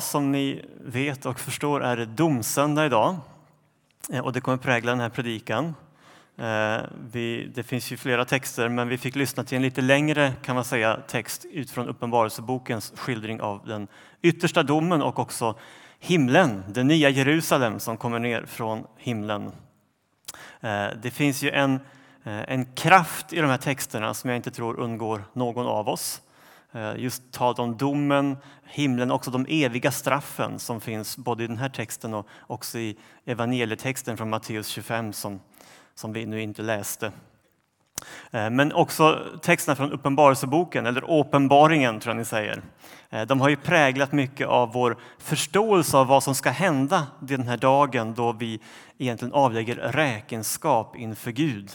Som 0.00 0.32
ni 0.32 0.64
vet 0.80 1.26
och 1.26 1.40
förstår 1.40 1.84
är 1.84 1.96
det 1.96 2.06
domsöndag 2.06 2.86
idag 2.86 3.16
eh, 4.12 4.24
och 4.24 4.32
det 4.32 4.40
kommer 4.40 4.58
prägla 4.58 4.90
den 4.90 5.00
här 5.00 5.08
predikan. 5.08 5.74
Eh, 6.36 6.80
vi, 7.12 7.52
det 7.54 7.62
finns 7.62 7.92
ju 7.92 7.96
flera 7.96 8.24
texter 8.24 8.68
men 8.68 8.88
vi 8.88 8.98
fick 8.98 9.16
lyssna 9.16 9.44
till 9.44 9.56
en 9.56 9.62
lite 9.62 9.80
längre 9.80 10.32
kan 10.42 10.54
man 10.54 10.64
säga, 10.64 11.00
text 11.06 11.46
utifrån 11.52 11.88
Uppenbarelsebokens 11.88 12.92
skildring 12.96 13.40
av 13.40 13.66
den 13.66 13.88
yttersta 14.22 14.62
domen 14.62 15.02
och 15.02 15.18
också 15.18 15.58
himlen, 15.98 16.64
det 16.68 16.84
nya 16.84 17.10
Jerusalem 17.10 17.80
som 17.80 17.96
kommer 17.96 18.18
ner 18.18 18.44
från 18.46 18.86
himlen. 18.96 19.52
Eh, 20.60 20.86
det 21.02 21.10
finns 21.10 21.42
ju 21.42 21.50
en, 21.50 21.80
en 22.24 22.72
kraft 22.72 23.32
i 23.32 23.40
de 23.40 23.50
här 23.50 23.58
texterna 23.58 24.14
som 24.14 24.30
jag 24.30 24.36
inte 24.36 24.50
tror 24.50 24.80
undgår 24.80 25.24
någon 25.32 25.66
av 25.66 25.88
oss. 25.88 26.20
Eh, 26.78 26.96
just 26.96 27.32
talet 27.32 27.58
om 27.58 27.76
domen, 27.76 28.36
himlen, 28.64 29.10
också 29.10 29.30
de 29.30 29.46
eviga 29.48 29.90
straffen 29.90 30.58
som 30.58 30.80
finns 30.80 31.16
både 31.16 31.44
i 31.44 31.46
den 31.46 31.58
här 31.58 31.68
texten 31.68 32.14
och 32.14 32.26
också 32.46 32.78
i 32.78 32.96
evangelietexten 33.24 34.16
från 34.16 34.30
Matteus 34.30 34.68
25 34.68 35.12
som, 35.12 35.40
som 35.94 36.12
vi 36.12 36.26
nu 36.26 36.42
inte 36.42 36.62
läste. 36.62 37.12
Eh, 38.30 38.50
men 38.50 38.72
också 38.72 39.24
texterna 39.42 39.76
från 39.76 39.92
Uppenbarelseboken, 39.92 40.86
eller 40.86 41.10
Åpenbaringen 41.10 42.00
tror 42.00 42.10
jag 42.10 42.18
ni 42.18 42.24
säger. 42.24 42.62
Eh, 43.10 43.22
de 43.22 43.40
har 43.40 43.48
ju 43.48 43.56
präglat 43.56 44.12
mycket 44.12 44.46
av 44.46 44.72
vår 44.72 44.96
förståelse 45.18 45.96
av 45.96 46.06
vad 46.06 46.22
som 46.22 46.34
ska 46.34 46.50
hända 46.50 47.06
den 47.20 47.48
här 47.48 47.56
dagen 47.56 48.14
då 48.14 48.32
vi 48.32 48.60
egentligen 48.98 49.34
avlägger 49.34 49.74
räkenskap 49.74 50.96
inför 50.96 51.30
Gud. 51.30 51.70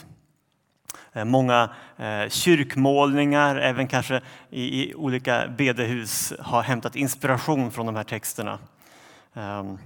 Eh, 1.12 1.24
många 1.24 1.68
eh, 1.96 2.28
kyrkmålningar, 2.28 3.56
även 3.56 3.88
kanske 3.88 4.20
i, 4.50 4.94
olika 4.94 5.48
bedehus 5.48 6.32
har 6.38 6.62
hämtat 6.62 6.96
inspiration 6.96 7.70
från 7.70 7.86
de 7.86 7.96
här 7.96 8.04
texterna. 8.04 8.58
Ehm, 9.34 9.78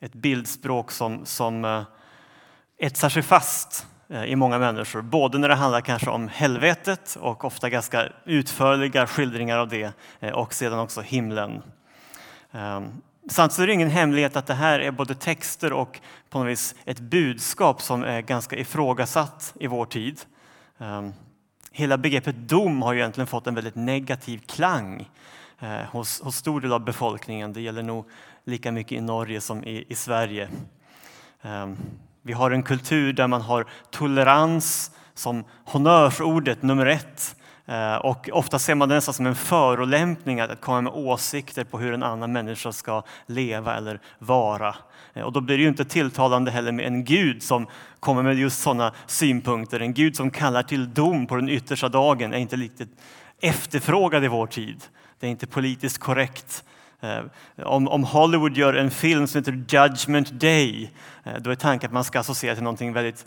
ett 0.00 0.12
bildspråk 0.12 0.90
som, 0.90 1.26
som 1.26 1.64
eh, 1.64 1.82
etsar 2.78 3.08
sig 3.08 3.22
fast 3.22 3.86
i 4.26 4.36
många 4.36 4.58
människor, 4.58 5.02
både 5.02 5.38
när 5.38 5.48
det 5.48 5.54
handlar 5.54 5.80
kanske 5.80 6.10
om 6.10 6.28
helvetet 6.28 7.16
och 7.20 7.44
ofta 7.44 7.70
ganska 7.70 8.08
utförliga 8.24 9.06
skildringar 9.06 9.58
av 9.58 9.68
det 9.68 9.92
och 10.32 10.54
sedan 10.54 10.78
också 10.78 11.00
himlen. 11.00 11.62
Ehm, 12.52 12.92
samtidigt 13.30 13.62
är 13.62 13.66
det 13.66 13.72
ingen 13.72 13.90
hemlighet 13.90 14.36
att 14.36 14.46
det 14.46 14.54
här 14.54 14.78
är 14.78 14.90
både 14.90 15.14
texter 15.14 15.72
och 15.72 16.00
på 16.30 16.38
något 16.38 16.48
vis 16.48 16.74
ett 16.84 17.00
budskap 17.00 17.82
som 17.82 18.04
är 18.04 18.20
ganska 18.20 18.56
ifrågasatt 18.56 19.54
i 19.60 19.66
vår 19.66 19.86
tid. 19.86 20.20
Ehm, 20.80 21.12
hela 21.72 21.98
begreppet 21.98 22.48
dom 22.48 22.82
har 22.82 22.92
ju 22.92 22.98
egentligen 22.98 23.26
fått 23.26 23.46
en 23.46 23.54
väldigt 23.54 23.74
negativ 23.74 24.38
klang 24.46 25.10
eh, 25.58 25.82
hos, 25.92 26.20
hos 26.20 26.36
stor 26.36 26.60
del 26.60 26.72
av 26.72 26.84
befolkningen. 26.84 27.52
Det 27.52 27.60
gäller 27.60 27.82
nog 27.82 28.08
lika 28.44 28.72
mycket 28.72 28.92
i 28.92 29.00
Norge 29.00 29.40
som 29.40 29.64
i, 29.64 29.84
i 29.88 29.94
Sverige. 29.94 30.48
Ehm, 31.42 31.76
vi 32.22 32.32
har 32.32 32.50
en 32.50 32.62
kultur 32.62 33.12
där 33.12 33.26
man 33.26 33.40
har 33.40 33.66
tolerans 33.90 34.90
som 35.14 35.44
honnörsordet 35.64 36.62
nummer 36.62 36.86
ett. 36.86 37.36
Eh, 37.70 37.96
och 37.96 38.28
ofta 38.32 38.58
ser 38.58 38.74
man 38.74 38.88
det 38.88 38.94
nästan 38.94 39.14
som 39.14 39.26
en 39.26 39.34
förolämpning 39.34 40.40
att 40.40 40.60
komma 40.60 40.80
med 40.80 40.92
åsikter 40.92 41.64
på 41.64 41.78
hur 41.78 41.94
en 41.94 42.02
annan 42.02 42.32
människa 42.32 42.72
ska 42.72 43.02
leva 43.26 43.76
eller 43.76 44.00
vara. 44.18 44.74
Eh, 45.14 45.22
och 45.22 45.32
då 45.32 45.40
blir 45.40 45.56
det 45.56 45.62
ju 45.62 45.68
inte 45.68 45.84
tilltalande 45.84 46.50
heller 46.50 46.72
med 46.72 46.86
en 46.86 47.04
Gud 47.04 47.42
som 47.42 47.66
kommer 48.00 48.22
med 48.22 48.38
just 48.38 48.62
sådana 48.62 48.92
synpunkter. 49.06 49.80
En 49.80 49.94
Gud 49.94 50.16
som 50.16 50.30
kallar 50.30 50.62
till 50.62 50.94
dom 50.94 51.26
på 51.26 51.36
den 51.36 51.48
yttersta 51.48 51.88
dagen 51.88 52.34
är 52.34 52.38
inte 52.38 52.56
riktigt 52.56 52.90
efterfrågad 53.40 54.24
i 54.24 54.28
vår 54.28 54.46
tid. 54.46 54.84
Det 55.20 55.26
är 55.26 55.30
inte 55.30 55.46
politiskt 55.46 55.98
korrekt. 55.98 56.64
Eh, 57.00 57.20
om, 57.66 57.88
om 57.88 58.04
Hollywood 58.04 58.56
gör 58.56 58.74
en 58.74 58.90
film 58.90 59.26
som 59.26 59.38
heter 59.38 59.64
Judgment 59.68 60.30
Day, 60.30 60.90
då 61.40 61.50
är 61.50 61.54
tanken 61.54 61.88
att 61.88 61.94
man 61.94 62.04
ska 62.04 62.20
associera 62.20 62.54
till 62.54 62.64
någonting 62.64 62.92
väldigt 62.92 63.26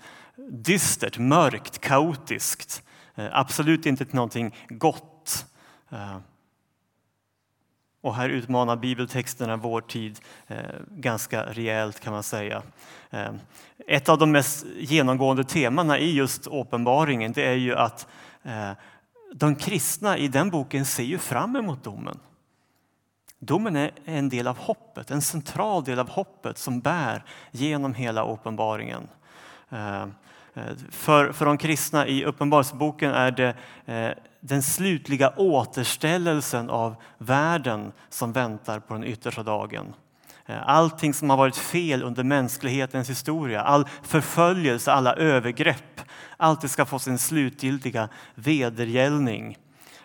dystert, 0.52 1.18
mörkt, 1.18 1.82
kaotiskt. 1.82 2.83
Eh, 3.16 3.28
absolut 3.31 3.85
inte 3.85 4.06
till 4.06 4.16
någonting 4.16 4.56
gott. 4.69 5.46
Eh, 5.90 6.18
och 8.01 8.16
här 8.16 8.29
utmanar 8.29 8.75
bibeltexterna 8.75 9.57
vår 9.57 9.81
tid 9.81 10.19
eh, 10.47 10.57
ganska 10.90 11.44
rejält 11.46 12.00
kan 12.00 12.13
man 12.13 12.23
säga. 12.23 12.63
Ett 13.88 14.09
av 14.09 14.18
de 14.18 14.31
mest 14.31 14.66
genomgående 14.78 15.44
temana 15.44 16.00
i 16.00 16.13
just 16.13 16.47
uppenbaringen 16.47 17.31
det 17.31 17.46
är 17.46 17.56
ju 17.56 17.75
att 17.75 18.07
de 19.34 19.56
kristna 19.56 20.18
i 20.18 20.28
den 20.28 20.50
boken 20.50 20.85
ser 20.85 21.03
ju 21.03 21.18
fram 21.18 21.56
emot 21.56 21.84
domen. 21.84 22.19
Domen 23.40 23.75
är 23.75 23.91
en 24.06 24.29
del 24.29 24.47
av 24.47 24.57
hoppet, 24.57 25.12
en 25.12 25.22
central 25.22 25.84
del 25.84 26.00
av 26.00 26.09
hoppet 26.09 26.57
som 26.57 26.79
bär 26.79 27.23
genom 27.52 27.94
hela 27.94 28.25
uppenbaringen. 28.25 29.07
Eh, 30.53 30.64
för, 30.91 31.31
för 31.31 31.46
de 31.46 31.58
kristna 31.58 32.08
i 32.08 32.25
Uppenbarelseboken 32.25 33.12
är 33.12 33.31
det 33.31 33.56
eh, 33.86 34.12
den 34.40 34.64
slutliga 34.64 35.34
återställelsen 35.38 36.69
av 36.69 36.96
världen 37.18 37.91
som 38.09 38.34
väntar 38.34 38.80
på 38.80 38.94
den 38.94 39.03
yttersta 39.03 39.44
dagen. 39.44 39.94
Eh, 40.46 40.69
allting 40.69 41.14
som 41.14 41.30
har 41.30 41.38
varit 41.38 41.58
fel 41.58 42.03
under 42.03 42.24
mänsklighetens 42.24 43.09
historia, 43.09 43.62
all 43.62 43.88
förföljelse, 44.03 44.91
alla 44.91 45.14
övergrepp, 45.14 46.02
allt 46.38 46.62
det 46.62 46.70
ska 46.70 46.85
få 46.85 47.00
sin 47.00 47.18
slutgiltiga 47.18 48.09
vedergällning. 48.35 49.58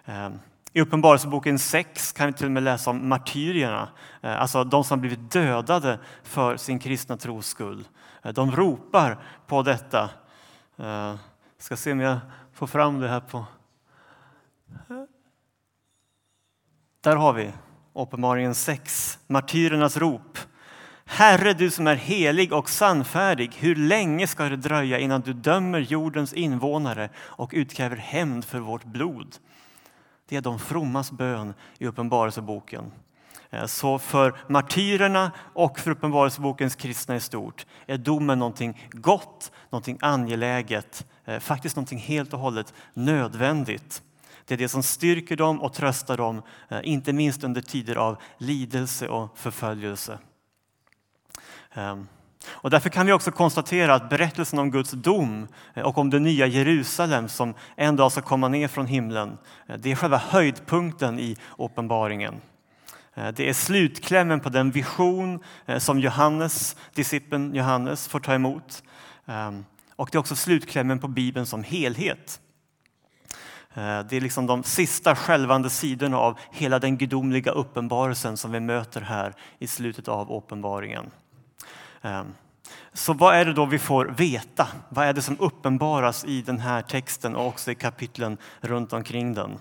Eh, 0.04 0.30
I 0.72 0.80
Uppenbarelseboken 0.80 1.58
6 1.58 2.12
kan 2.12 2.26
vi 2.26 2.32
till 2.32 2.46
och 2.46 2.52
med 2.52 2.62
läsa 2.62 2.90
om 2.90 3.08
martyrierna, 3.08 3.88
alltså 4.22 4.64
de 4.64 4.84
som 4.84 5.00
blivit 5.00 5.30
dödade 5.30 5.98
för 6.22 6.56
sin 6.56 6.78
kristna 6.78 7.16
tros 7.16 7.46
skull. 7.46 7.88
De 8.34 8.52
ropar 8.52 9.18
på 9.46 9.62
detta 9.62 10.10
jag 10.86 11.18
ska 11.58 11.76
se 11.76 11.92
om 11.92 12.00
jag 12.00 12.18
får 12.52 12.66
fram 12.66 13.00
det 13.00 13.08
här 13.08 13.20
på... 13.20 13.46
Där 17.00 17.16
har 17.16 17.32
vi 17.32 17.52
Uppenbarligen 17.92 18.54
6, 18.54 19.18
martyrernas 19.26 19.96
rop. 19.96 20.38
Herre, 21.04 21.52
du 21.52 21.70
som 21.70 21.86
är 21.86 21.94
helig 21.94 22.52
och 22.52 22.70
sannfärdig, 22.70 23.54
hur 23.58 23.76
länge 23.76 24.26
ska 24.26 24.44
det 24.44 24.56
dröja 24.56 24.98
innan 24.98 25.20
du 25.20 25.32
dömer 25.32 25.78
jordens 25.78 26.32
invånare 26.32 27.10
och 27.16 27.50
utkräver 27.54 27.96
hämnd 27.96 28.44
för 28.44 28.58
vårt 28.58 28.84
blod? 28.84 29.36
Det 30.28 30.36
är 30.36 30.40
de 30.40 30.58
frommas 30.58 31.12
bön 31.12 31.54
i 31.78 31.86
Uppenbarelseboken. 31.86 32.92
Eh, 33.50 33.66
så 33.66 33.98
för 33.98 34.36
martyrerna 34.48 35.32
och 35.54 35.78
för 35.78 35.90
Uppenbarelsebokens 35.90 36.74
kristna 36.74 37.16
i 37.16 37.20
stort 37.20 37.66
är 37.86 37.98
domen 37.98 38.38
någonting 38.38 38.88
gott, 38.90 39.52
någonting 39.70 39.98
angeläget, 40.00 41.06
eh, 41.24 41.38
faktiskt 41.38 41.76
någonting 41.76 41.98
helt 41.98 42.32
och 42.32 42.40
hållet 42.40 42.74
nödvändigt. 42.94 44.02
Det 44.44 44.54
är 44.54 44.58
det 44.58 44.68
som 44.68 44.82
styrker 44.82 45.36
dem 45.36 45.62
och 45.62 45.72
tröstar 45.72 46.16
dem, 46.16 46.42
eh, 46.68 46.80
inte 46.82 47.12
minst 47.12 47.44
under 47.44 47.60
tider 47.60 47.96
av 47.96 48.16
lidelse 48.38 49.08
och 49.08 49.38
förföljelse. 49.38 50.18
Ehm, 51.72 52.08
och 52.46 52.70
därför 52.70 52.90
kan 52.90 53.06
vi 53.06 53.12
också 53.12 53.30
konstatera 53.30 53.94
att 53.94 54.10
berättelsen 54.10 54.58
om 54.58 54.70
Guds 54.70 54.90
dom 54.90 55.48
och 55.74 55.98
om 55.98 56.10
det 56.10 56.18
nya 56.18 56.46
Jerusalem 56.46 57.28
som 57.28 57.54
en 57.76 57.96
dag 57.96 58.12
ska 58.12 58.22
komma 58.22 58.48
ner 58.48 58.68
från 58.68 58.86
himlen, 58.86 59.38
det 59.78 59.90
är 59.90 59.94
själva 59.94 60.16
höjdpunkten 60.16 61.18
i 61.18 61.36
uppenbaringen. 61.58 62.40
Eh, 63.18 63.28
det 63.28 63.48
är 63.48 63.52
slutklämmen 63.52 64.40
på 64.40 64.48
den 64.48 64.70
vision 64.70 65.40
eh, 65.66 65.78
som 65.78 66.00
Johannes, 66.00 66.76
discipeln 66.94 67.54
Johannes 67.54 68.08
får 68.08 68.20
ta 68.20 68.34
emot. 68.34 68.82
Ehm, 69.26 69.64
och 69.96 70.08
det 70.12 70.16
är 70.16 70.20
också 70.20 70.36
slutklämmen 70.36 70.98
på 70.98 71.08
Bibeln 71.08 71.46
som 71.46 71.64
helhet. 71.64 72.40
Eh, 73.74 74.00
det 74.00 74.16
är 74.16 74.20
liksom 74.20 74.46
de 74.46 74.62
sista 74.62 75.16
skälvande 75.16 75.70
sidorna 75.70 76.18
av 76.18 76.38
hela 76.52 76.78
den 76.78 76.96
gudomliga 76.96 77.50
uppenbarelsen 77.50 78.36
som 78.36 78.52
vi 78.52 78.60
möter 78.60 79.00
här 79.00 79.34
i 79.58 79.66
slutet 79.66 80.08
av 80.08 80.32
uppenbaringen. 80.32 81.10
Ehm, 82.02 82.26
så 82.92 83.12
vad 83.12 83.34
är 83.34 83.44
det 83.44 83.52
då 83.52 83.66
vi 83.66 83.78
får 83.78 84.06
veta? 84.06 84.68
Vad 84.88 85.06
är 85.06 85.12
det 85.12 85.22
som 85.22 85.36
uppenbaras 85.40 86.24
i 86.24 86.42
den 86.42 86.58
här 86.58 86.82
texten 86.82 87.36
och 87.36 87.46
också 87.46 87.70
i 87.70 87.74
kapitlen 87.74 88.38
runt 88.60 88.92
omkring 88.92 89.34
den? 89.34 89.58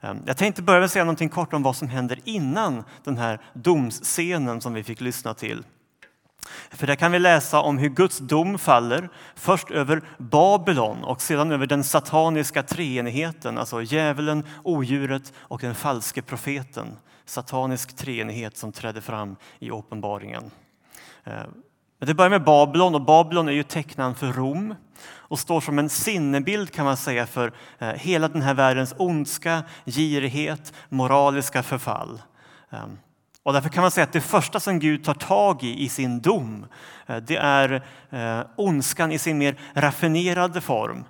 Ehm, 0.00 0.22
jag 0.26 0.36
tänkte 0.36 0.62
börja 0.62 0.80
med 0.80 0.84
att 0.84 0.92
säga 0.92 1.04
något 1.04 1.30
kort 1.30 1.52
om 1.52 1.62
vad 1.62 1.76
som 1.76 1.88
händer 1.88 2.18
innan 2.24 2.84
den 3.04 3.16
här 3.16 3.40
domsscenen 3.52 4.60
som 4.60 4.74
vi 4.74 4.82
fick 4.82 5.00
lyssna 5.00 5.34
till. 5.34 5.64
För 6.70 6.86
där 6.86 6.94
kan 6.94 7.12
vi 7.12 7.18
läsa 7.18 7.60
om 7.60 7.78
hur 7.78 7.88
Guds 7.88 8.18
dom 8.18 8.58
faller, 8.58 9.08
först 9.34 9.70
över 9.70 10.02
Babylon 10.18 11.04
och 11.04 11.22
sedan 11.22 11.52
över 11.52 11.66
den 11.66 11.84
sataniska 11.84 12.62
treenigheten, 12.62 13.58
alltså 13.58 13.82
djävulen, 13.82 14.44
odjuret 14.62 15.32
och 15.38 15.60
den 15.60 15.74
falske 15.74 16.22
profeten. 16.22 16.86
Satanisk 17.24 17.96
treenighet 17.96 18.56
som 18.56 18.72
trädde 18.72 19.00
fram 19.00 19.36
i 19.58 19.70
uppenbaringen. 19.70 20.50
Ehm, 21.24 21.50
men 21.98 22.06
det 22.06 22.14
börjar 22.14 22.30
med 22.30 22.44
Babylon 22.44 22.94
och 22.94 23.04
Babylon 23.04 23.48
är 23.48 23.52
ju 23.52 23.62
tecknan 23.62 24.14
för 24.14 24.32
Rom 24.32 24.74
och 25.06 25.38
står 25.38 25.60
som 25.60 25.78
en 25.78 25.88
sinnebild 25.88 26.72
kan 26.72 26.84
man 26.84 26.96
säga 26.96 27.26
för 27.26 27.52
eh, 27.78 27.88
hela 27.88 28.28
den 28.28 28.42
här 28.42 28.54
världens 28.54 28.94
ondska, 28.98 29.62
girighet, 29.86 30.72
moraliska 30.88 31.62
förfall. 31.62 32.22
Ehm, 32.70 32.98
och 33.42 33.52
därför 33.52 33.68
kan 33.68 33.82
man 33.82 33.90
säga 33.90 34.04
att 34.04 34.12
det 34.12 34.20
första 34.20 34.60
som 34.60 34.78
Gud 34.78 35.04
tar 35.04 35.14
tag 35.14 35.62
i 35.62 35.84
i 35.84 35.88
sin 35.88 36.20
dom, 36.20 36.66
eh, 37.06 37.16
det 37.16 37.36
är 37.36 37.82
eh, 38.10 38.40
ondskan 38.56 39.12
i 39.12 39.18
sin 39.18 39.38
mer 39.38 39.56
raffinerade 39.74 40.60
form. 40.60 41.04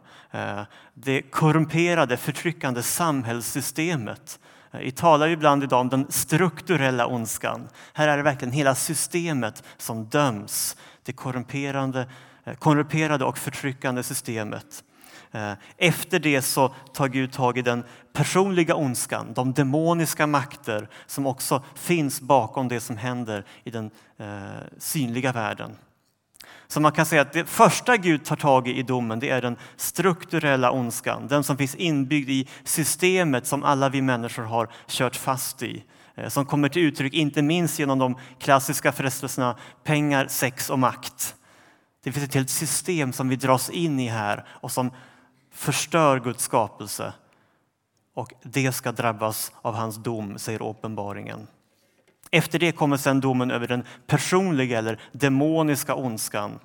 Det 0.94 1.22
korrumperade, 1.22 2.16
förtryckande 2.16 2.82
samhällssystemet 2.82 4.38
vi 4.72 4.90
talar 4.90 5.28
ibland 5.28 5.64
idag 5.64 5.81
om 5.81 5.88
den 5.88 6.06
strukturella 6.08 7.06
ondskan. 7.06 7.69
Här 7.92 8.08
är 8.08 8.16
det 8.16 8.22
verkligen 8.22 8.52
hela 8.52 8.75
systemet 8.75 9.64
som 9.76 10.04
döms. 10.04 10.76
Det 11.02 11.12
korrumperande, 11.12 12.06
Eh, 12.50 12.56
korrumperade 12.56 13.25
och 13.25 13.38
förtryckande 13.38 14.02
systemet. 14.02 14.85
Eh, 15.32 15.52
efter 15.76 16.19
det 16.19 16.43
så 16.43 16.75
tar 16.93 17.08
Gud 17.08 17.32
tag 17.32 17.58
i 17.58 17.62
den 17.62 17.85
personliga 18.12 18.75
ondskan, 18.75 19.32
de 19.35 19.52
demoniska 19.52 20.26
makter 20.26 20.88
som 21.06 21.26
också 21.26 21.62
finns 21.75 22.20
bakom 22.20 22.69
det 22.69 22.81
som 22.81 22.97
händer 22.97 23.44
i 23.64 23.70
den 23.70 23.91
eh, 24.19 24.26
synliga 24.79 25.32
världen. 25.32 25.76
Så 26.69 26.81
man 26.81 26.93
kan 26.93 27.06
säga 27.06 27.23
att 27.23 27.32
det 27.32 27.44
första 27.44 27.97
Gud 27.97 28.25
tar 28.25 28.37
tag 28.37 28.69
i 28.69 28.79
i 28.79 28.82
domen 28.82 29.20
det 29.20 29.31
är 29.31 29.43
den 29.43 29.56
strukturella 29.76 30.70
ondskan. 30.70 31.29
Den 31.29 31.44
som 31.44 31.56
finns 31.56 31.75
inbyggd 31.75 32.31
i 32.31 32.49
systemet 32.64 33.47
som 33.47 33.64
alla 33.64 33.88
vi 33.88 34.02
människor 34.02 34.43
har 34.43 34.69
kört 34.87 35.17
fast 35.17 35.62
i. 35.62 35.85
Som 36.29 36.47
kommer 36.47 36.69
till 36.69 36.82
uttryck 36.82 37.14
inte 37.14 37.43
minst 37.43 37.79
genom 37.79 37.99
de 37.99 38.17
klassiska 38.38 38.93
frestelserna 38.93 39.56
pengar, 39.85 40.26
sex 40.29 40.70
och 40.70 40.79
makt. 40.79 41.35
Det 42.02 42.12
finns 42.12 42.26
ett 42.26 42.35
helt 42.35 42.50
system 42.50 43.12
som 43.12 43.29
vi 43.29 43.37
dras 43.37 43.70
in 43.70 44.00
i 44.00 44.08
här 44.08 44.44
och 44.49 44.73
som 44.73 44.91
förstör 45.50 46.20
Guds 46.20 46.44
skapelse. 46.44 47.12
Och 48.14 48.32
det 48.43 48.73
ska 48.73 48.93
drabbas 48.93 49.52
av 49.62 49.75
hans 49.75 49.97
dom, 49.97 50.38
säger 50.38 50.62
uppenbaringen. 50.62 51.47
Efter 52.31 52.58
det 52.58 52.73
kommer 52.73 52.97
sedan 52.97 53.20
domen 53.20 53.50
över 53.50 53.69
den 53.69 53.85
personliga 54.06 54.79
eller 54.79 55.00
demoniska 55.12 55.94
ondskan. 55.94 56.58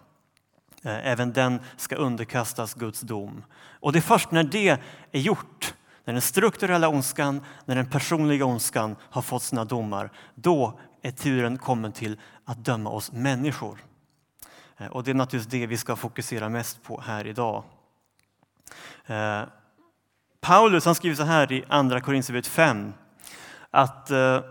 Eh, 0.84 1.08
även 1.08 1.34
den 1.34 1.60
ska 1.78 1.96
underkastas 1.96 2.74
Guds 2.74 3.02
dom. 3.02 3.44
Och 3.80 3.92
det 3.92 4.00
är 4.00 4.02
först 4.02 4.32
när 4.32 4.44
det 4.44 4.80
är 5.12 5.20
gjort, 5.20 5.74
när 6.06 6.14
den 6.14 6.22
strukturella 6.22 6.90
ondskan, 6.90 7.42
när 7.66 7.76
den 7.76 7.90
personliga 7.90 8.46
ondskan 8.46 8.96
har 9.02 9.22
fått 9.22 9.44
sina 9.44 9.66
domar, 9.66 10.12
då 10.36 10.80
är 11.02 11.12
turen 11.12 11.58
kommen 11.58 11.92
till 11.92 12.20
att 12.46 12.66
döma 12.66 12.90
oss 12.90 13.12
människor. 13.12 13.80
Eh, 14.78 14.88
och 14.88 15.04
det 15.04 15.12
är 15.12 15.16
naturligtvis 15.16 15.62
det 15.62 15.68
vi 15.68 15.78
ska 15.78 15.96
fokusera 15.96 16.50
mest 16.50 16.84
på 16.84 17.02
här 17.02 17.28
idag. 17.28 17.64
Eh, 19.06 19.44
Paulus 20.42 20.86
han 20.86 20.96
skriver 20.96 21.16
så 21.16 21.24
här 21.24 21.52
i 21.52 21.64
Andra 21.68 22.02
Korinthierbrevet 22.02 22.48
5 22.48 22.94
att 23.72 24.12
eh, 24.12 24.42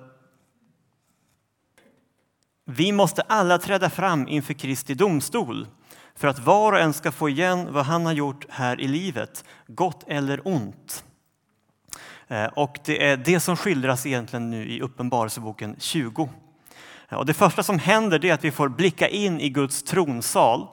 vi 2.64 2.92
måste 2.92 3.22
alla 3.22 3.58
träda 3.58 3.90
fram 3.90 4.28
inför 4.28 4.54
Kristi 4.54 4.94
domstol 4.94 5.66
för 6.14 6.28
att 6.28 6.38
var 6.38 6.72
och 6.72 6.78
en 6.78 6.92
ska 6.92 7.12
få 7.12 7.28
igen 7.28 7.72
vad 7.72 7.84
han 7.84 8.06
har 8.06 8.12
gjort 8.12 8.46
här 8.48 8.80
i 8.80 8.88
livet, 8.88 9.44
gott 9.66 10.04
eller 10.06 10.48
ont. 10.48 11.04
Och 12.52 12.78
det 12.84 13.06
är 13.06 13.16
det 13.16 13.40
som 13.40 13.56
skildras 13.56 14.06
egentligen 14.06 14.50
nu 14.50 14.68
i 14.68 14.80
Uppenbarelseboken 14.80 15.76
20. 15.78 16.28
Eh, 17.08 17.18
och 17.18 17.26
det 17.26 17.34
första 17.34 17.62
som 17.62 17.78
händer 17.78 18.24
är 18.24 18.32
att 18.32 18.44
vi 18.44 18.50
får 18.50 18.68
blicka 18.68 19.08
in 19.08 19.40
i 19.40 19.48
Guds 19.48 19.82
tronsal. 19.82 20.66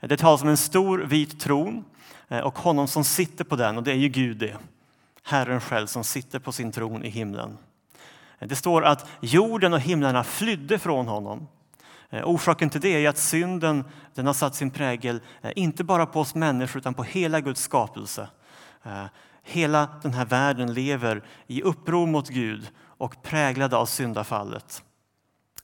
Eh, 0.00 0.08
det 0.08 0.16
talas 0.16 0.42
om 0.42 0.48
en 0.48 0.56
stor 0.56 0.98
vit 0.98 1.40
tron 1.40 1.84
eh, 2.28 2.38
och 2.38 2.58
honom 2.58 2.88
som 2.88 3.04
sitter 3.04 3.44
på 3.44 3.56
den, 3.56 3.76
och 3.76 3.82
det 3.82 3.90
är 3.90 3.96
ju 3.96 4.08
Gud 4.08 4.36
det. 4.36 4.56
Herren 5.22 5.60
själv 5.60 5.86
som 5.86 6.04
sitter 6.04 6.38
på 6.38 6.52
sin 6.52 6.72
tron 6.72 7.04
i 7.04 7.08
himlen. 7.08 7.58
Det 8.38 8.56
står 8.56 8.84
att 8.84 9.10
jorden 9.20 9.72
och 9.72 9.80
himlarna 9.80 10.24
flydde 10.24 10.78
från 10.78 11.08
honom. 11.08 11.48
Orsaken 12.24 12.70
till 12.70 12.80
det 12.80 13.04
är 13.04 13.08
att 13.08 13.18
synden 13.18 13.84
den 14.14 14.26
har 14.26 14.32
satt 14.32 14.54
sin 14.54 14.70
prägel 14.70 15.20
inte 15.56 15.84
bara 15.84 16.06
på 16.06 16.20
oss 16.20 16.34
människor 16.34 16.78
utan 16.78 16.94
på 16.94 17.02
hela 17.02 17.40
Guds 17.40 17.62
skapelse. 17.62 18.28
Hela 19.42 19.88
den 20.02 20.14
här 20.14 20.24
världen 20.24 20.74
lever 20.74 21.22
i 21.46 21.62
uppror 21.62 22.06
mot 22.06 22.28
Gud 22.28 22.70
och 22.78 23.22
präglade 23.22 23.76
av 23.76 23.86
syndafallet. 23.86 24.82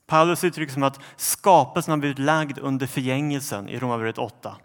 Paulus 0.08 0.44
uttrycker 0.44 0.72
som 0.72 0.82
att 0.82 1.00
skapelsen 1.16 1.92
har 1.92 1.98
blivit 1.98 2.18
lagd 2.18 2.58
under 2.58 2.86
förgängelsen 2.86 3.68
i 3.68 3.78
Romarbrevet 3.78 4.18
8. 4.18 4.56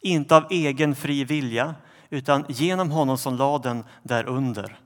Inte 0.00 0.36
av 0.36 0.46
egen 0.50 0.94
fri 0.94 1.24
vilja 1.24 1.74
utan 2.10 2.44
genom 2.48 2.90
honom 2.90 3.18
som 3.18 3.36
lade 3.36 3.68
den 3.68 3.84
därunder. 4.02 4.78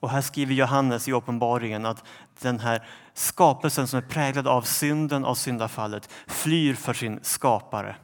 Och 0.00 0.10
här 0.10 0.20
skriver 0.20 0.54
Johannes 0.54 1.08
i 1.08 1.12
uppenbaringen 1.12 1.86
att 1.86 2.04
den 2.40 2.60
här 2.60 2.88
skapelsen 3.14 3.88
som 3.88 3.96
är 3.96 4.02
präglad 4.02 4.48
av 4.48 4.62
synden, 4.62 5.24
av 5.24 5.34
syndafallet, 5.34 6.10
flyr 6.26 6.74
för 6.74 6.94
sin 6.94 7.20
skapare. 7.22 7.96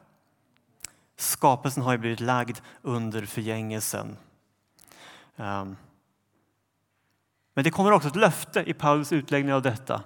Skapelsen 1.17 1.83
har 1.83 1.93
ju 1.93 1.99
blivit 1.99 2.21
lagd 2.21 2.59
under 2.83 3.27
förgängelsen. 3.27 4.17
Ehm. 5.37 5.77
Men 7.55 7.65
det 7.65 7.71
kommer 7.71 7.93
också 7.93 8.09
ett 8.09 8.17
löfte 8.17 8.65
i 8.67 8.75
Paulus 8.75 9.13
utläggning 9.13 9.55
av 9.55 9.63
detta. 9.63 10.03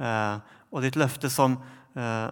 Eh, 0.00 0.36
och 0.70 0.80
det 0.80 0.86
är 0.86 0.88
ett 0.88 0.96
löfte 0.96 1.30
som, 1.30 1.52
eh, 1.94 2.28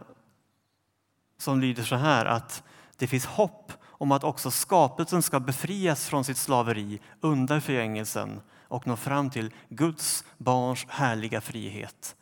som 1.39 1.61
lyder 1.61 1.83
så 1.83 1.97
här 1.97 2.25
att 2.27 2.63
det 2.97 3.07
finns 3.07 3.27
hopp 3.27 3.73
om 3.87 4.13
att 4.13 4.25
också 4.25 4.51
skapelsen 4.51 5.23
ska 5.23 5.41
befrias 5.41 6.07
från 6.07 6.25
sitt 6.25 6.37
slaveri 6.37 7.01
under 7.21 7.61
förgängelsen 7.61 8.41
och 8.63 8.87
nå 8.87 8.97
fram 8.97 9.31
till 9.31 9.55
Guds 9.69 10.25
barns 10.39 10.87
härliga 10.89 11.41
frihet. 11.41 12.17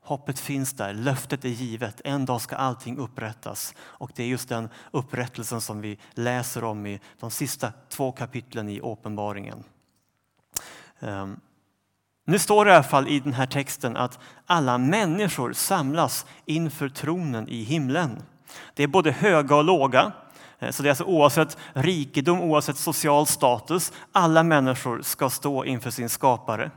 Hoppet 0.00 0.38
finns 0.38 0.72
där, 0.72 0.94
löftet 0.94 1.44
är 1.44 1.48
givet. 1.48 2.00
En 2.04 2.24
dag 2.24 2.40
ska 2.40 2.56
allting 2.56 2.98
upprättas. 2.98 3.74
Och 3.80 4.10
det 4.14 4.22
är 4.22 4.26
just 4.26 4.48
den 4.48 4.68
upprättelsen 4.90 5.60
som 5.60 5.80
vi 5.80 5.98
läser 6.12 6.64
om 6.64 6.86
i 6.86 7.00
de 7.20 7.30
sista 7.30 7.72
två 7.88 8.12
kapitlen 8.12 8.68
i 8.68 8.80
Åpenbaringen. 8.80 9.64
Um, 11.00 11.08
ehm, 11.08 11.40
nu 12.28 12.38
står 12.38 12.64
det 12.64 12.70
i 12.70 12.74
alla 12.74 12.82
fall 12.82 13.08
i 13.08 13.20
den 13.20 13.32
här 13.32 13.46
texten 13.46 13.96
att 13.96 14.18
alla 14.46 14.78
människor 14.78 15.52
samlas 15.52 16.26
inför 16.44 16.88
tronen 16.88 17.48
i 17.48 17.62
himlen. 17.62 18.22
Det 18.74 18.82
är 18.82 18.86
både 18.86 19.10
höga 19.10 19.56
och 19.56 19.64
låga, 19.64 20.12
eh, 20.58 20.70
så 20.70 20.82
det 20.82 20.88
är 20.88 20.90
alltså 20.90 21.04
oavsett 21.04 21.56
rikedom, 21.72 22.40
oavsett 22.40 22.76
social 22.76 23.26
status, 23.26 23.92
alla 24.12 24.42
människor 24.42 25.02
ska 25.02 25.30
stå 25.30 25.64
inför 25.64 25.90
sin 25.90 26.08
skapare. 26.08 26.70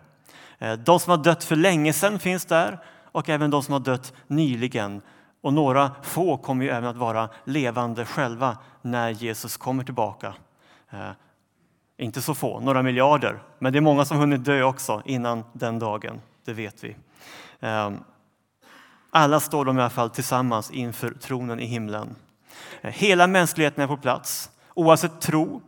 Eh, 0.60 0.74
de 0.74 1.00
som 1.00 1.12
har 1.12 1.18
dött 1.18 1.44
för 1.44 1.56
länge 1.56 1.94
sedan 1.94 2.20
finns 2.20 2.46
där 2.46 2.80
och 3.12 3.30
även 3.30 3.52
de 3.52 3.64
som 3.64 3.74
har 3.74 3.80
dött 3.80 4.14
nyligen. 4.28 5.02
Och 5.42 5.54
några 5.54 5.92
få 6.04 6.38
kommer 6.38 6.66
ju 6.66 6.72
även 6.72 6.90
att 6.90 6.98
vara 6.98 7.30
levande 7.46 8.06
själva 8.06 8.58
när 8.82 9.10
Jesus 9.10 9.58
kommer 9.58 9.84
tillbaka. 9.84 10.34
Eh, 10.92 11.10
inte 12.02 12.22
så 12.22 12.36
få, 12.36 12.60
några 12.60 12.84
miljarder, 12.84 13.44
men 13.60 13.74
det 13.74 13.80
är 13.80 13.82
många 13.82 14.06
som 14.06 14.18
hunnit 14.18 14.46
dö 14.46 14.64
också 14.64 15.02
innan 15.06 15.44
den 15.54 15.80
dagen, 15.80 16.22
det 16.46 16.54
vet 16.54 16.84
vi. 16.84 16.96
Ehm, 17.60 18.04
alla 19.10 19.40
står 19.40 19.66
de 19.66 19.78
i 19.78 19.82
alla 19.82 19.90
fall 19.90 20.10
tillsammans 20.10 20.72
inför 20.72 21.12
tronen 21.12 21.60
i 21.60 21.66
himlen. 21.66 22.16
Eh, 22.82 22.92
hela 22.92 23.28
mänskligheten 23.28 23.84
är 23.84 23.88
på 23.88 23.98
plats, 23.98 24.52
oavsett 24.74 25.22
tro, 25.22 25.62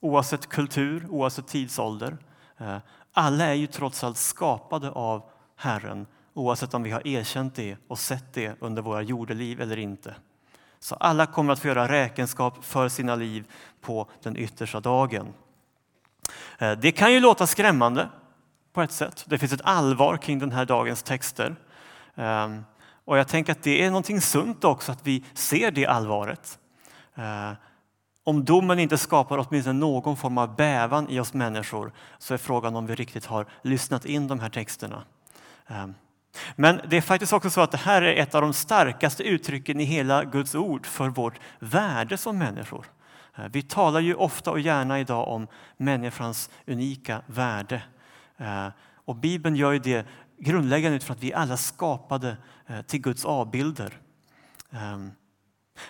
oavsett 0.00 0.46
kultur, 0.46 1.06
oavsett 1.10 1.46
tidsålder. 1.46 2.16
Eh, 2.58 2.76
alla 3.12 3.44
är 3.44 3.54
ju 3.54 3.66
trots 3.66 4.04
allt 4.04 4.16
skapade 4.18 4.90
av 4.90 5.22
Herren, 5.56 6.06
oavsett 6.34 6.74
om 6.74 6.82
vi 6.82 6.90
har 6.90 7.06
erkänt 7.06 7.54
det 7.54 7.76
och 7.88 7.98
sett 7.98 8.34
det 8.34 8.56
under 8.60 8.82
våra 8.82 9.02
jordeliv 9.02 9.60
eller 9.60 9.76
inte. 9.76 10.14
Så 10.80 10.94
alla 10.94 11.26
kommer 11.26 11.52
att 11.52 11.58
få 11.58 11.68
göra 11.68 11.88
räkenskap 11.88 12.64
för 12.64 12.88
sina 12.88 13.14
liv 13.14 13.44
på 13.80 14.08
den 14.22 14.36
yttersta 14.36 14.80
dagen. 14.80 15.34
Eh, 16.58 16.72
det 16.72 16.92
kan 16.92 17.12
ju 17.12 17.20
låta 17.20 17.46
skrämmande 17.46 18.08
på 18.72 18.82
ett 18.82 18.92
sätt. 18.92 19.24
Det 19.26 19.38
finns 19.38 19.52
ett 19.52 19.60
allvar 19.64 20.16
kring 20.16 20.38
den 20.38 20.52
här 20.52 20.64
dagens 20.64 21.02
texter. 21.02 21.56
Ehm, 22.14 22.64
och 23.04 23.18
jag 23.18 23.28
tänker 23.28 23.52
att 23.52 23.62
det 23.62 23.84
är 23.84 23.86
någonting 23.86 24.20
sunt 24.20 24.64
också 24.64 24.92
att 24.92 25.06
vi 25.06 25.24
ser 25.34 25.70
det 25.70 25.86
allvaret. 25.86 26.58
Eh, 27.14 27.52
om 28.24 28.44
domen 28.44 28.78
inte 28.78 28.98
skapar 28.98 29.46
åtminstone 29.48 29.78
någon 29.78 30.16
form 30.16 30.38
av 30.38 30.56
bävan 30.56 31.08
i 31.08 31.20
oss 31.20 31.34
människor 31.34 31.92
så 32.18 32.34
är 32.34 32.38
frågan 32.38 32.76
om 32.76 32.86
vi 32.86 32.94
riktigt 32.94 33.26
har 33.26 33.46
lyssnat 33.62 34.04
in 34.04 34.28
de 34.28 34.40
här 34.40 34.48
texterna. 34.48 35.02
Ehm, 35.66 35.94
men 36.56 36.80
det 36.88 36.96
är 36.96 37.00
faktiskt 37.00 37.32
också 37.32 37.50
så 37.50 37.60
att 37.60 37.70
det 37.70 37.78
här 37.78 38.02
är 38.02 38.22
ett 38.22 38.34
av 38.34 38.42
de 38.42 38.52
starkaste 38.52 39.22
uttrycken 39.22 39.80
i 39.80 39.84
hela 39.84 40.24
Guds 40.24 40.54
ord 40.54 40.86
för 40.86 41.08
vårt 41.08 41.40
värde 41.58 42.16
som 42.16 42.38
människor. 42.38 42.86
Eh, 43.36 43.44
vi 43.52 43.62
talar 43.62 44.00
ju 44.00 44.14
ofta 44.14 44.50
och 44.50 44.60
gärna 44.60 45.00
idag 45.00 45.28
om 45.28 45.46
människans 45.76 46.50
unika 46.66 47.22
värde. 47.26 47.82
Eh, 48.36 48.68
och 49.04 49.16
Bibeln 49.16 49.56
gör 49.56 49.72
ju 49.72 49.78
det 49.78 50.06
grundläggande 50.38 50.96
utifrån 50.96 51.16
att 51.16 51.22
vi 51.22 51.32
är 51.32 51.36
alla 51.36 51.56
skapade 51.56 52.36
eh, 52.66 52.82
till 52.82 53.00
Guds 53.00 53.24
avbilder. 53.24 53.98
Ehm, 54.72 55.10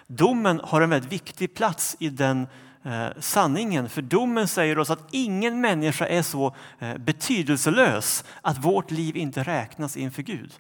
domen 0.07 0.61
har 0.65 0.81
en 0.81 0.91
väldigt 0.91 1.13
viktig 1.13 1.55
plats 1.55 1.97
i 1.99 2.09
den 2.09 2.47
Eh, 2.85 3.09
sanningen. 3.21 3.89
För 3.89 4.03
domen 4.03 4.49
säger 4.49 4.79
oss 4.79 4.91
att 4.91 5.09
ingen 5.11 5.61
människa 5.61 6.07
är 6.07 6.23
så 6.23 6.55
eh, 6.79 6.99
betydelselös 6.99 8.25
att 8.43 8.65
vårt 8.65 8.91
liv 8.91 9.17
inte 9.17 9.43
räknas 9.43 9.97
inför 9.97 10.23
Gud. 10.23 10.53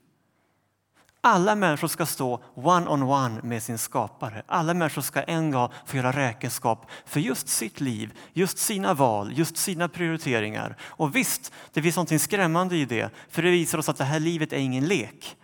Alla 1.23 1.55
människor 1.55 1.89
ska 1.89 2.07
stå 2.07 2.41
one-on-one 2.55 3.05
-on 3.05 3.41
-one 3.41 3.45
med 3.45 3.63
sin 3.63 3.79
skapare. 3.79 4.43
Alla 4.47 4.75
människor 4.75 5.03
ska 5.03 5.23
en 5.23 5.51
gång 5.51 5.69
få 5.87 5.97
göra 5.97 6.13
räkenskap 6.13 6.91
för 7.07 7.21
just 7.21 7.49
sitt 7.49 7.81
liv, 7.81 8.13
just 8.33 8.59
sina 8.59 8.95
val, 8.95 9.33
just 9.35 9.57
sina 9.57 9.89
prioriteringar. 9.89 10.77
Och 10.83 11.17
visst, 11.17 11.53
det 11.73 11.83
finns 11.83 11.97
något 11.97 12.21
skrämmande 12.21 12.77
i 12.77 12.85
det, 12.85 13.11
för 13.29 13.43
det 13.43 13.51
visar 13.51 13.79
oss 13.79 13.89
att 13.89 13.99
det 13.99 14.05
här 14.05 14.21
livet 14.21 14.53
är 14.53 14.59
ingen 14.59 14.87
lek. 14.87 15.37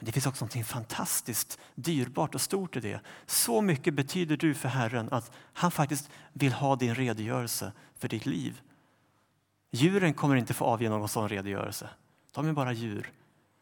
Men 0.00 0.06
det 0.06 0.12
finns 0.12 0.26
också 0.26 0.44
något 0.44 0.66
fantastiskt 0.66 1.58
dyrbart 1.74 2.34
och 2.34 2.40
stort 2.40 2.76
i 2.76 2.80
det. 2.80 3.00
Så 3.26 3.60
mycket 3.60 3.94
betyder 3.94 4.36
du 4.36 4.54
för 4.54 4.68
Herren 4.68 5.08
att 5.12 5.32
han 5.52 5.70
faktiskt 5.70 6.10
vill 6.32 6.52
ha 6.52 6.76
din 6.76 6.94
redogörelse 6.94 7.72
för 7.98 8.08
ditt 8.08 8.26
liv. 8.26 8.60
Djuren 9.72 10.14
kommer 10.14 10.36
inte 10.36 10.54
få 10.54 10.64
avge 10.64 10.88
någon 10.88 11.08
sån 11.08 11.28
redogörelse. 11.28 11.88
De 12.34 12.48
är 12.48 12.52
bara 12.52 12.72
djur. 12.72 13.12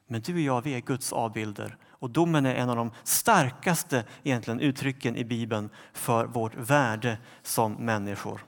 Men 0.07 0.21
du 0.21 0.35
och 0.35 0.41
jag, 0.41 0.63
vi 0.63 0.75
är 0.75 0.81
Guds 0.81 1.13
avbilder. 1.13 1.77
Och 1.87 2.11
domen 2.11 2.47
är 2.47 2.55
en 2.55 2.71
av 2.71 2.77
de 2.77 2.91
starkaste 3.05 4.05
egentligen, 4.23 4.61
uttrycken 4.61 5.17
i 5.17 5.25
Bibeln 5.25 5.71
för 5.93 6.27
vårt 6.27 6.55
värde 6.55 7.19
som 7.43 7.73
människor. 7.73 8.45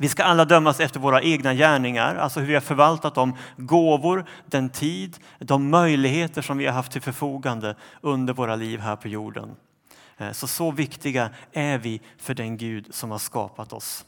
Vi 0.00 0.08
ska 0.08 0.24
alla 0.24 0.44
dömas 0.44 0.80
efter 0.80 1.00
våra 1.00 1.22
egna 1.22 1.54
gärningar, 1.54 2.16
alltså 2.16 2.40
hur 2.40 2.46
vi 2.46 2.54
har 2.54 2.60
förvaltat 2.60 3.14
de 3.14 3.36
gåvor, 3.56 4.24
den 4.46 4.70
tid, 4.70 5.16
de 5.38 5.70
möjligheter 5.70 6.42
som 6.42 6.58
vi 6.58 6.66
har 6.66 6.72
haft 6.72 6.92
till 6.92 7.02
förfogande 7.02 7.74
under 8.00 8.32
våra 8.32 8.56
liv 8.56 8.80
här 8.80 8.96
på 8.96 9.08
jorden. 9.08 9.56
Eh, 10.18 10.32
så, 10.32 10.46
så 10.46 10.70
viktiga 10.70 11.30
är 11.52 11.78
vi 11.78 12.00
för 12.18 12.34
den 12.34 12.56
Gud 12.56 12.94
som 12.94 13.10
har 13.10 13.18
skapat 13.18 13.72
oss. 13.72 14.04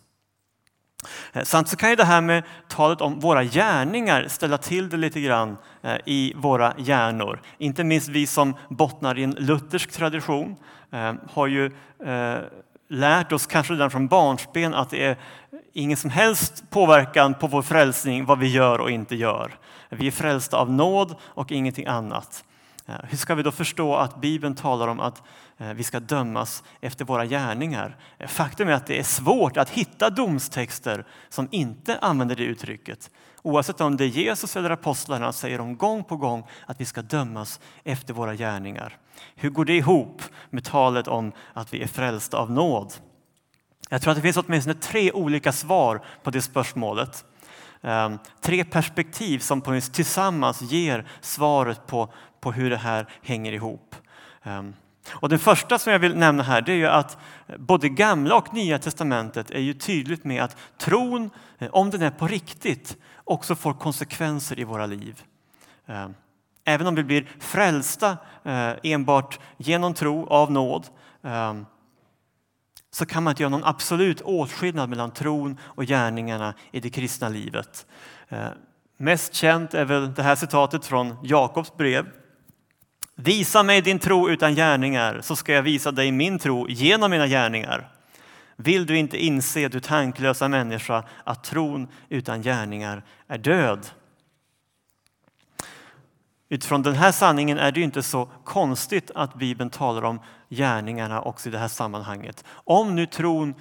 Eh, 1.33 1.43
så 1.43 1.77
kan 1.77 1.91
ju 1.91 1.97
det 1.97 2.05
här 2.05 2.21
med 2.21 2.43
talet 2.69 3.01
om 3.01 3.21
våra 3.21 3.45
gärningar 3.45 4.29
ställa 4.29 4.59
till 4.59 4.89
det 4.89 4.97
lite 4.97 5.21
grann 5.21 5.57
eh, 5.83 5.97
i 6.05 6.33
våra 6.37 6.75
hjärnor. 6.79 7.43
Inte 7.59 7.85
minst 7.85 8.09
vi 8.09 8.27
som 8.27 8.55
bottnar 8.69 9.19
i 9.19 9.23
en 9.23 9.31
luthersk 9.31 9.93
tradition 9.93 10.57
eh, 10.91 11.15
har 11.33 11.47
ju 11.47 11.71
lärt 12.93 13.33
oss, 13.33 13.47
kanske 13.47 13.73
redan 13.73 13.91
från 13.91 14.09
barnsben, 14.09 14.75
att 14.75 14.91
det 14.91 15.05
är 15.05 15.17
ingen 15.73 15.97
som 15.97 16.11
helst 16.11 16.65
påverkan 16.71 17.35
på 17.35 17.47
vår 17.47 17.63
frälsning, 17.63 18.25
vad 18.25 18.39
vi 18.39 18.49
gör 18.49 18.79
och 18.79 18.91
inte 18.91 19.17
gör. 19.17 19.53
Vi 19.89 20.07
är 20.07 20.11
frälsta 20.11 20.57
av 20.57 20.71
nåd 20.71 21.17
och 21.23 21.53
ingenting 21.53 21.87
annat. 21.87 22.45
Eh, 22.87 22.95
hur 23.09 23.17
ska 23.17 23.35
vi 23.35 23.43
då 23.43 23.51
förstå 23.51 23.95
att 23.97 24.21
Bibeln 24.21 24.55
talar 24.55 24.89
om 24.89 25.01
att 25.01 25.23
Eh, 25.63 25.75
vi 25.75 25.83
ska 25.83 26.01
dömas 26.01 26.63
efter 26.81 27.05
våra 27.05 27.27
gärningar? 27.27 27.97
Eh, 28.19 28.29
faktum 28.29 28.69
är 28.69 28.73
att 28.73 28.87
det 28.87 28.99
är 28.99 29.03
svårt 29.03 29.57
att 29.57 29.71
hitta 29.71 30.11
domstexter 30.11 31.07
som 31.29 31.49
inte 31.51 31.99
använder 31.99 32.37
det 32.37 32.45
uttrycket. 32.45 33.11
Oavsett 33.43 33.81
om 33.81 33.97
det 33.97 34.05
är 34.05 34.09
Jesus 34.09 34.57
eller 34.57 34.71
apostlarna 34.71 35.33
säger 35.33 35.59
de 35.59 35.77
gång 35.77 36.05
på 36.05 36.17
gång 36.17 36.47
att 36.67 36.81
vi 36.81 36.85
ska 36.85 37.03
dömas 37.03 37.61
efter 37.85 38.15
våra 38.15 38.35
gärningar. 38.35 38.99
Hur 39.35 39.51
går 39.51 39.65
det 39.65 39.77
ihop 39.77 40.23
med 40.51 40.65
talet 40.65 41.09
om 41.09 41.33
att 41.53 41.75
vi 41.75 41.83
är 41.83 41.87
frälsta 41.87 42.39
av 42.39 42.51
nåd? 42.51 42.93
Jag 43.89 44.03
tror 44.03 44.11
att 44.11 44.17
det 44.17 44.23
finns 44.23 44.37
åtminstone 44.37 44.75
tre 44.75 45.13
olika 45.13 45.53
svar 45.53 46.05
på 46.23 46.31
det 46.31 46.43
spörsmålet. 46.43 47.25
Ehm, 47.83 48.19
tre 48.41 48.65
perspektiv 48.65 49.39
som 49.39 49.81
tillsammans 49.93 50.63
ger 50.63 51.07
svaret 51.21 51.87
på, 51.87 52.13
på 52.41 52.53
hur 52.53 52.71
det 52.71 52.77
här 52.77 53.09
hänger 53.23 53.53
ihop. 53.53 53.97
Ehm, 54.43 54.75
och 55.11 55.29
den 55.29 55.39
första 55.39 55.79
som 55.79 55.93
jag 55.93 55.99
vill 55.99 56.17
nämna 56.17 56.43
här 56.43 56.61
det 56.61 56.73
är 56.73 56.77
ju 56.77 56.87
att 56.87 57.19
både 57.59 57.89
gamla 57.89 58.37
och 58.37 58.55
nya 58.55 58.79
testamentet 58.79 59.51
är 59.51 59.61
ju 59.61 59.75
tydligt 59.75 60.25
med 60.25 60.43
att 60.43 60.57
tron, 60.79 61.31
eh, 61.59 61.69
om 61.73 61.91
den 61.91 62.03
är 62.03 62.11
på 62.11 62.27
riktigt, 62.27 62.97
också 63.25 63.55
får 63.55 63.75
konsekvenser 63.75 64.59
i 64.59 64.65
våra 64.65 64.87
liv. 64.87 65.23
Eh, 65.87 66.09
även 66.65 66.87
om 66.87 66.95
vi 66.95 67.05
blir 67.05 67.29
frälsta 67.41 68.17
eh, 68.45 68.73
enbart 68.83 69.41
genom 69.57 69.95
tro 69.95 70.27
av 70.27 70.53
nåd 70.53 70.87
så 72.91 73.07
kan 73.07 73.23
man 73.23 73.31
inte 73.31 73.43
göra 73.43 73.51
någon 73.51 73.65
absolut 73.65 74.21
åtskillnad 74.21 74.89
mellan 74.89 75.11
tron 75.11 75.59
och 75.63 75.85
gärningarna 75.85 76.55
i 76.71 76.81
det 76.81 76.91
kristna 76.91 77.29
livet. 77.29 77.87
Mest 78.97 79.35
känt 79.35 79.75
är 79.75 79.85
väl 79.85 80.15
det 80.15 80.23
här 80.23 80.35
citatet 80.35 80.87
från 80.87 81.17
Jakobs 81.23 81.77
brev. 81.77 82.07
Visa 83.25 83.63
mig 83.63 83.81
din 83.81 83.99
tro 83.99 84.31
utan 84.31 84.55
gärningar 84.55 85.21
så 85.21 85.37
ska 85.37 85.53
jag 85.53 85.63
visa 85.63 85.91
dig 85.91 86.13
min 86.13 86.39
tro 86.39 86.69
genom 86.69 87.11
mina 87.11 87.27
gärningar. 87.27 87.89
Vill 88.57 88.87
du 88.87 88.99
inte 88.99 89.25
inse, 89.25 89.69
du 89.69 89.81
tanklösa 89.81 90.49
människa, 90.49 91.05
att 91.25 91.45
tron 91.45 91.89
utan 92.09 92.43
gärningar 92.43 93.03
är 93.29 93.39
död? 93.39 93.87
Utifrån 96.49 96.83
den 96.83 96.95
här 96.95 97.13
sanningen 97.13 97.59
är 97.59 97.73
det 97.73 97.81
inte 97.81 98.03
så 98.03 98.29
konstigt 98.45 99.11
att 99.15 99.35
Bibeln 99.35 99.71
talar 99.71 100.03
om 100.05 100.21
gärningarna 100.49 101.23
också 101.23 101.49
i 101.49 101.53
det 101.53 101.59
här 101.59 101.69
sammanhanget. 101.69 102.45
Om 102.51 102.95
nu 102.95 103.07
tron 103.07 103.55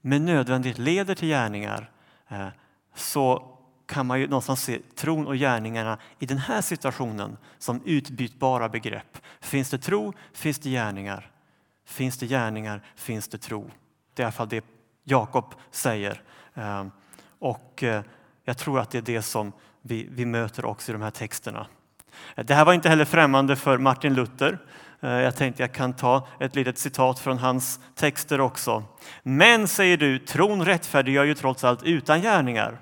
med 0.00 0.20
nödvändighet 0.20 0.78
leder 0.78 1.14
till 1.14 1.28
gärningar 1.28 1.90
eh, 2.28 2.48
så 2.94 3.55
kan 3.86 4.06
man 4.06 4.20
ju 4.20 4.26
någonstans 4.26 4.62
se 4.62 4.78
tron 4.94 5.26
och 5.26 5.36
gärningarna 5.36 5.98
i 6.18 6.26
den 6.26 6.38
här 6.38 6.60
situationen 6.60 7.36
som 7.58 7.80
utbytbara 7.84 8.68
begrepp. 8.68 9.18
Finns 9.40 9.70
det 9.70 9.78
tro, 9.78 10.12
finns 10.32 10.58
det 10.58 10.70
gärningar. 10.70 11.30
Finns 11.84 12.18
det 12.18 12.26
gärningar, 12.26 12.82
finns 12.96 13.28
det 13.28 13.38
tro. 13.38 13.70
Det 14.14 14.22
är 14.22 14.24
i 14.24 14.26
alla 14.26 14.32
fall 14.32 14.48
det 14.48 14.64
Jakob 15.04 15.54
säger. 15.70 16.22
Ehm, 16.54 16.90
och 17.38 17.82
eh, 17.82 18.02
jag 18.44 18.58
tror 18.58 18.80
att 18.80 18.90
det 18.90 18.98
är 18.98 19.02
det 19.02 19.22
som 19.22 19.52
vi, 19.82 20.08
vi 20.10 20.26
möter 20.26 20.64
också 20.64 20.92
i 20.92 20.92
de 20.92 21.02
här 21.02 21.10
texterna. 21.10 21.66
Det 22.34 22.54
här 22.54 22.64
var 22.64 22.72
inte 22.72 22.88
heller 22.88 23.04
främmande 23.04 23.56
för 23.56 23.78
Martin 23.78 24.14
Luther. 24.14 24.58
Eh, 25.00 25.10
jag 25.10 25.36
tänkte 25.36 25.62
jag 25.62 25.72
kan 25.72 25.92
ta 25.92 26.28
ett 26.40 26.54
litet 26.54 26.78
citat 26.78 27.18
från 27.18 27.38
hans 27.38 27.80
texter 27.94 28.40
också. 28.40 28.84
Men, 29.22 29.68
säger 29.68 29.96
du, 29.96 30.18
tron 30.18 30.64
rättfärdiggör 30.64 31.24
ju 31.24 31.34
trots 31.34 31.64
allt 31.64 31.82
utan 31.82 32.20
gärningar. 32.20 32.78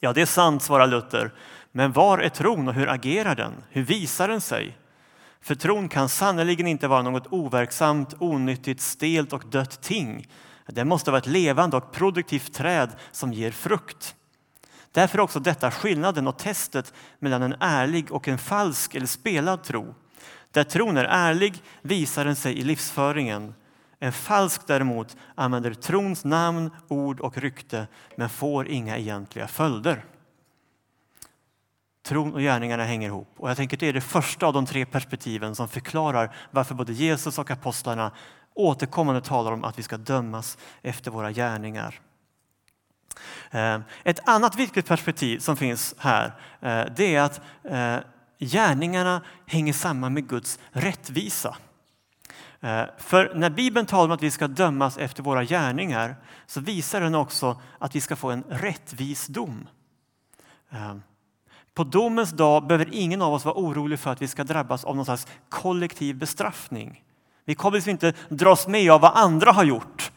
Ja, 0.00 0.12
det 0.12 0.22
är 0.22 0.26
sant, 0.26 0.62
svarar 0.62 0.86
Luther. 0.86 1.32
Men 1.72 1.92
var 1.92 2.18
är 2.18 2.28
tron 2.28 2.68
och 2.68 2.74
hur 2.74 2.88
agerar 2.88 3.34
den? 3.34 3.52
Hur 3.70 3.82
visar 3.82 4.28
den 4.28 4.40
sig? 4.40 4.78
För 5.40 5.54
tron 5.54 5.88
kan 5.88 6.08
sannerligen 6.08 6.66
inte 6.66 6.88
vara 6.88 7.02
något 7.02 7.26
overksamt, 7.26 8.14
onyttigt, 8.18 8.80
stelt 8.80 9.32
och 9.32 9.44
dött 9.50 9.82
ting. 9.82 10.28
Den 10.66 10.88
måste 10.88 11.10
vara 11.10 11.18
ett 11.18 11.26
levande 11.26 11.76
och 11.76 11.92
produktivt 11.92 12.54
träd 12.54 12.90
som 13.12 13.32
ger 13.32 13.50
frukt. 13.50 14.14
Därför 14.92 15.18
är 15.18 15.22
också 15.22 15.40
detta 15.40 15.70
skillnaden 15.70 16.26
och 16.26 16.38
testet 16.38 16.92
mellan 17.18 17.42
en 17.42 17.56
ärlig 17.60 18.12
och 18.12 18.28
en 18.28 18.38
falsk 18.38 18.94
eller 18.94 19.06
spelad 19.06 19.62
tro. 19.62 19.94
Där 20.50 20.64
tron 20.64 20.96
är 20.96 21.04
ärlig 21.04 21.62
visar 21.82 22.24
den 22.24 22.36
sig 22.36 22.58
i 22.58 22.62
livsföringen. 22.62 23.54
En 23.98 24.12
falsk 24.12 24.66
däremot 24.66 25.16
använder 25.34 25.74
trons 25.74 26.24
namn, 26.24 26.70
ord 26.88 27.20
och 27.20 27.38
rykte 27.38 27.86
men 28.16 28.28
får 28.28 28.68
inga 28.68 28.98
egentliga 28.98 29.48
följder. 29.48 30.04
Tron 32.06 32.34
och 32.34 32.40
gärningarna 32.40 32.84
hänger 32.84 33.08
ihop. 33.08 33.28
Och 33.36 33.50
jag 33.50 33.56
tänker 33.56 33.76
Det 33.76 33.88
är 33.88 33.92
det 33.92 34.00
första 34.00 34.46
av 34.46 34.52
de 34.52 34.66
tre 34.66 34.86
perspektiven 34.86 35.54
som 35.54 35.68
förklarar 35.68 36.34
varför 36.50 36.74
både 36.74 36.92
Jesus 36.92 37.38
och 37.38 37.50
apostlarna 37.50 38.12
återkommande 38.54 39.20
talar 39.20 39.52
om 39.52 39.64
att 39.64 39.78
vi 39.78 39.82
ska 39.82 39.96
dömas 39.96 40.58
efter 40.82 41.10
våra 41.10 41.32
gärningar. 41.32 42.00
Eh, 43.50 43.80
ett 44.04 44.28
annat 44.28 44.56
viktigt 44.56 44.86
perspektiv 44.86 45.38
som 45.38 45.56
finns 45.56 45.94
här 45.98 46.32
eh, 46.60 46.84
det 46.96 47.14
är 47.14 47.20
att 47.20 47.40
eh, 47.64 47.96
gärningarna 48.38 49.22
hänger 49.46 49.72
samman 49.72 50.14
med 50.14 50.28
Guds 50.28 50.58
rättvisa. 50.70 51.56
Eh, 52.64 52.84
för 52.96 53.34
när 53.34 53.50
Bibeln 53.50 53.86
talar 53.86 54.04
om 54.04 54.10
att 54.10 54.22
vi 54.22 54.30
ska 54.30 54.48
dömas 54.48 54.98
efter 54.98 55.22
våra 55.22 55.44
gärningar 55.44 56.16
så 56.46 56.60
visar 56.60 57.00
den 57.00 57.14
också 57.14 57.60
att 57.78 57.96
vi 57.96 58.00
ska 58.00 58.16
få 58.16 58.30
en 58.30 58.44
rättvis 58.48 59.26
dom. 59.26 59.68
Eh, 60.70 60.96
på 61.74 61.84
domens 61.84 62.30
dag 62.30 62.66
behöver 62.66 62.88
ingen 62.92 63.22
av 63.22 63.32
oss 63.32 63.44
vara 63.44 63.54
orolig 63.54 63.98
för 63.98 64.10
att 64.10 64.22
vi 64.22 64.28
ska 64.28 64.44
drabbas 64.44 64.84
av 64.84 64.96
någon 64.96 65.04
slags 65.04 65.26
kollektiv 65.48 66.16
bestraffning. 66.16 67.04
Vi 67.44 67.54
kommer 67.54 67.76
liksom 67.76 67.90
inte 67.90 68.14
dras 68.28 68.66
med 68.66 68.90
av 68.90 69.00
vad 69.00 69.12
andra 69.14 69.52
har 69.52 69.64
gjort. 69.64 70.12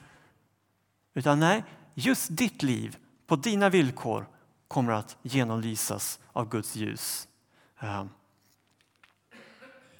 Utan 1.14 1.40
nej, 1.40 1.64
just 1.94 2.38
ditt 2.38 2.64
liv 2.64 2.98
på 3.28 3.36
dina 3.36 3.70
villkor 3.70 4.28
kommer 4.68 4.94
att 4.94 5.18
genomlysas 5.22 6.20
av 6.34 6.50
Guds 6.50 6.76
ljus. 6.76 7.28
Eh, 7.80 8.06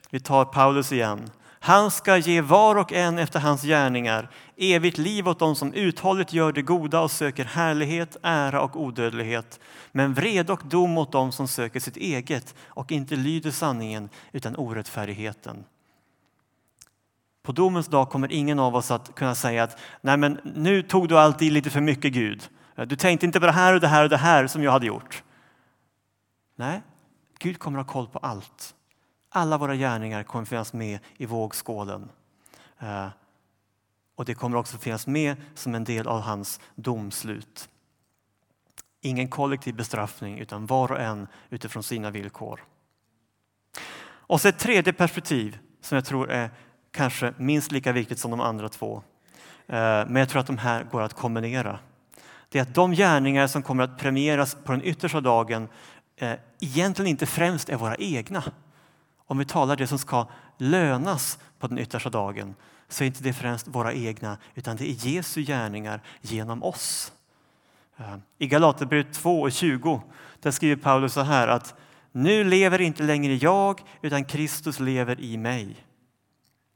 vi 0.10 0.20
tar 0.20 0.46
Paulus 0.46 0.92
igen. 0.92 1.30
Han 1.60 1.92
ska 1.92 2.18
ge 2.18 2.42
var 2.42 2.76
och 2.76 2.94
en 2.94 3.20
efter 3.20 3.40
hans 3.40 3.62
gärningar 3.62 4.30
evigt 4.58 4.98
liv 4.98 5.28
åt 5.28 5.40
dem 5.40 5.56
som 5.56 5.74
uthålligt 5.74 6.34
gör 6.34 6.52
det 6.52 6.62
goda 6.62 7.02
och 7.02 7.12
söker 7.12 7.46
härlighet, 7.46 8.18
ära 8.22 8.62
och 8.62 8.82
odödlighet. 8.82 9.60
Men 9.92 10.14
vrede 10.14 10.54
och 10.54 10.62
dom 10.66 10.98
åt 10.98 11.12
dem 11.12 11.32
som 11.32 11.48
söker 11.48 11.80
sitt 11.80 11.98
eget 11.98 12.56
och 12.68 12.92
inte 12.92 13.16
lyder 13.16 13.52
sanningen 13.52 14.10
utan 14.32 14.56
orättfärdigheten. 14.56 15.66
På 17.44 17.52
domens 17.52 17.88
dag 17.88 18.10
kommer 18.10 18.32
ingen 18.32 18.60
av 18.60 18.76
oss 18.76 18.92
att 18.92 19.16
kunna 19.16 19.36
säga 19.36 19.64
att 19.64 19.80
Nej, 20.02 20.18
men 20.18 20.40
nu 20.44 20.82
tog 20.82 21.10
du 21.10 21.20
alltid 21.20 21.52
lite 21.52 21.70
för 21.70 21.82
mycket 21.82 22.14
Gud. 22.14 22.50
Du 22.76 22.96
tänkte 22.96 23.26
inte 23.26 23.40
på 23.40 23.46
det 23.46 23.52
här 23.52 23.74
och 23.74 23.80
det 23.80 23.88
här 23.88 24.04
och 24.04 24.10
det 24.10 24.18
här 24.18 24.48
som 24.48 24.64
jag 24.64 24.72
hade 24.72 24.86
gjort. 24.86 25.24
Nej, 26.56 26.82
Gud 27.40 27.60
kommer 27.60 27.80
att 27.80 27.86
ha 27.86 27.94
koll 27.94 28.08
på 28.08 28.20
allt. 28.20 28.76
Alla 29.38 29.58
våra 29.58 29.76
gärningar 29.76 30.24
kommer 30.24 30.46
finnas 30.46 30.74
med 30.74 31.00
i 31.18 31.26
vågskålen. 31.26 32.10
Eh, 32.80 33.08
och 34.16 34.26
det 34.26 34.34
kommer 34.34 34.58
också 34.58 34.78
finnas 34.78 35.08
med 35.08 35.36
som 35.56 35.76
en 35.76 35.84
del 35.84 36.08
av 36.08 36.22
hans 36.22 36.60
domslut. 36.76 37.70
Ingen 39.02 39.28
kollektiv 39.28 39.76
bestraffning 39.76 40.40
utan 40.40 40.66
var 40.66 40.92
och 40.92 41.00
en 41.00 41.28
utifrån 41.50 41.84
sina 41.84 42.12
villkor. 42.12 42.64
Och 44.04 44.42
så 44.42 44.48
ett 44.48 44.60
tredje 44.60 44.94
perspektiv 44.94 45.58
som 45.82 45.96
jag 45.96 46.06
tror 46.06 46.32
är 46.32 46.50
kanske 46.92 47.34
minst 47.38 47.72
lika 47.72 47.92
viktigt 47.92 48.20
som 48.20 48.32
de 48.32 48.42
andra 48.42 48.70
två. 48.70 49.04
Eh, 49.68 49.76
men 50.08 50.16
jag 50.16 50.30
tror 50.30 50.40
att 50.40 50.48
de 50.48 50.58
här 50.58 50.84
går 50.84 51.02
att 51.02 51.14
kombinera. 51.14 51.80
Det 52.50 52.60
är 52.60 52.64
att 52.64 52.76
de 52.76 52.92
gärningar 52.92 53.48
som 53.48 53.64
kommer 53.64 53.84
att 53.84 53.98
premieras 53.98 54.58
på 54.64 54.72
den 54.72 54.84
yttersta 54.84 55.22
dagen 55.22 55.68
eh, 56.16 56.34
egentligen 56.60 57.10
inte 57.10 57.26
främst 57.26 57.70
är 57.70 57.76
våra 57.76 57.96
egna. 57.96 58.44
Om 59.28 59.38
vi 59.38 59.46
talar 59.46 59.76
det 59.76 59.88
som 59.88 60.00
ska 60.00 60.28
lönas 60.58 61.40
på 61.60 61.68
den 61.68 61.78
yttersta 61.78 62.10
dagen 62.10 62.56
så 62.90 63.04
är 63.04 63.08
inte 63.08 63.24
det 63.24 63.34
främst 63.34 63.68
våra 63.68 63.94
egna 63.94 64.38
utan 64.56 64.76
det 64.76 64.90
är 64.90 65.08
Jesu 65.08 65.42
gärningar 65.42 66.02
genom 66.22 66.64
oss. 66.64 67.12
Eh, 67.98 68.16
I 68.38 68.48
Galaterbrevet 68.48 69.14
2 69.14 69.42
och 69.42 69.52
20 69.52 70.02
där 70.40 70.52
skriver 70.52 70.76
Paulus 70.76 71.14
så 71.14 71.22
här 71.22 71.48
att 71.48 71.76
nu 72.12 72.44
lever 72.44 72.82
inte 72.82 73.04
längre 73.04 73.36
jag 73.36 73.82
utan 74.02 74.26
Kristus 74.26 74.80
lever 74.80 75.20
i 75.20 75.38
mig. 75.38 75.76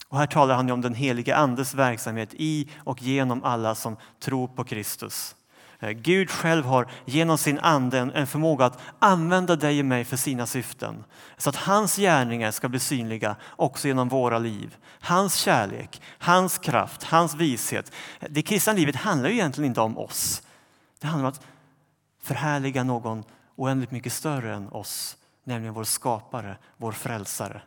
Och 0.08 0.18
här 0.18 0.28
talar 0.28 0.56
han 0.56 0.72
om 0.72 0.82
den 0.82 0.94
helige 0.94 1.36
Andes 1.36 1.74
verksamhet 1.74 2.30
i 2.34 2.70
och 2.78 3.02
genom 3.02 3.44
alla 3.44 3.76
som 3.76 3.98
tror 4.20 4.48
på 4.48 4.64
Kristus. 4.64 5.36
Eh, 5.82 5.92
Gud 5.92 6.30
själv 6.30 6.66
har 6.66 6.88
genom 7.06 7.38
sin 7.38 7.60
ande 7.60 7.98
en 8.00 8.28
förmåga 8.28 8.66
att 8.66 8.80
använda 9.00 9.56
dig 9.56 9.80
och 9.80 9.86
mig 9.86 10.06
för 10.06 10.18
sina 10.18 10.46
syften. 10.46 11.04
Så 11.38 11.50
att 11.50 11.56
hans 11.56 11.96
gärningar 11.96 12.52
ska 12.52 12.70
bli 12.70 12.80
synliga 12.80 13.36
också 13.50 13.88
genom 13.88 14.10
våra 14.10 14.40
liv. 14.40 14.78
Hans 15.02 15.36
kärlek, 15.36 16.02
hans 16.18 16.58
kraft, 16.58 17.04
hans 17.04 17.36
vishet. 17.36 17.92
Det 18.30 18.42
kristna 18.42 18.74
livet 18.74 18.96
handlar 18.96 19.30
ju 19.30 19.36
egentligen 19.36 19.68
inte 19.68 19.82
om 19.82 19.98
oss. 19.98 20.42
Det 21.00 21.08
handlar 21.08 21.28
om 21.28 21.34
att 21.34 21.42
förhärliga 22.24 22.84
någon 22.84 23.24
oändligt 23.56 23.92
mycket 23.92 24.14
större 24.14 24.56
än 24.56 24.70
oss, 24.70 25.18
nämligen 25.44 25.74
vår 25.74 25.84
skapare, 25.84 26.58
vår 26.78 26.92
frälsare. 26.92 27.62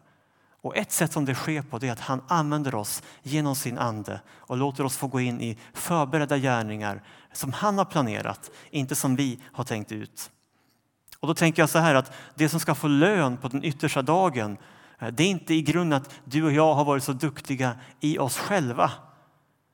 Och 0.65 0.77
ett 0.77 0.93
sätt 0.93 1.13
som 1.13 1.25
det 1.25 1.35
sker 1.35 1.63
på 1.63 1.79
det 1.79 1.89
är 1.89 1.93
att 1.93 2.01
han 2.01 2.23
använder 2.29 2.75
oss 2.75 3.03
genom 3.23 3.57
sin 3.57 3.79
ande 3.79 4.21
och 4.31 4.57
låter 4.57 4.85
oss 4.85 4.97
få 4.97 5.07
gå 5.07 5.21
in 5.21 5.41
i 5.41 5.59
förberedda 5.73 6.39
gärningar 6.39 7.03
som 7.33 7.53
han 7.53 7.79
har 7.79 7.85
planerat, 7.85 8.51
inte 8.71 8.95
som 8.95 9.17
vi 9.17 9.39
har 9.53 9.65
tänkt 9.65 9.93
ut. 9.93 10.31
Och 11.21 11.29
då 11.29 11.35
tänker 11.35 11.63
jag 11.63 11.71
så 11.71 11.79
här 11.79 11.95
att 11.95 12.13
det 12.35 12.49
som 12.49 12.61
ska 12.61 12.75
få 12.75 12.89
lön 12.89 13.37
på 13.37 13.49
den 13.49 13.65
yttersta 13.65 14.03
dagen, 14.03 14.57
eh, 14.99 15.09
det 15.09 15.23
är 15.23 15.29
inte 15.29 15.55
i 15.55 15.63
grunden 15.63 16.03
att 16.03 16.15
du 16.25 16.45
och 16.45 16.53
jag 16.53 16.75
har 16.75 16.85
varit 16.85 17.05
så 17.05 17.13
duktiga 17.13 17.77
i 18.01 18.19
oss 18.19 18.39
själva, 18.39 18.91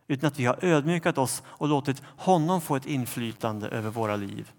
utan 0.09 0.29
att 0.29 0.39
vi 0.39 0.45
har 0.45 0.65
ödmjukat 0.65 1.19
oss 1.19 1.43
och 1.47 1.69
låtit 1.69 2.03
honom 2.17 2.61
få 2.61 2.77
ett 2.77 2.87
inflytande 2.87 3.69
över 3.69 3.91
våra 3.91 4.17
liv. 4.17 4.51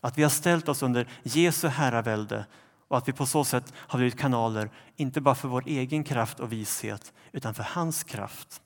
Att 0.00 0.18
vi 0.18 0.22
har 0.22 0.30
ställt 0.30 0.68
oss 0.68 0.82
under 0.82 1.08
Jesu 1.22 1.68
herravälde 1.68 2.44
och 2.90 2.98
att 2.98 3.08
vi 3.08 3.12
på 3.12 3.26
så 3.26 3.44
sätt 3.44 3.72
har 3.76 3.98
blivit 3.98 4.18
kanaler, 4.18 4.70
inte 4.96 5.20
bara 5.20 5.34
för 5.34 5.48
vår 5.48 5.64
egen 5.66 6.04
kraft 6.04 6.40
och 6.40 6.52
vishet, 6.52 7.12
utan 7.32 7.54
för 7.54 7.62
hans 7.62 8.04
kraft. 8.04 8.62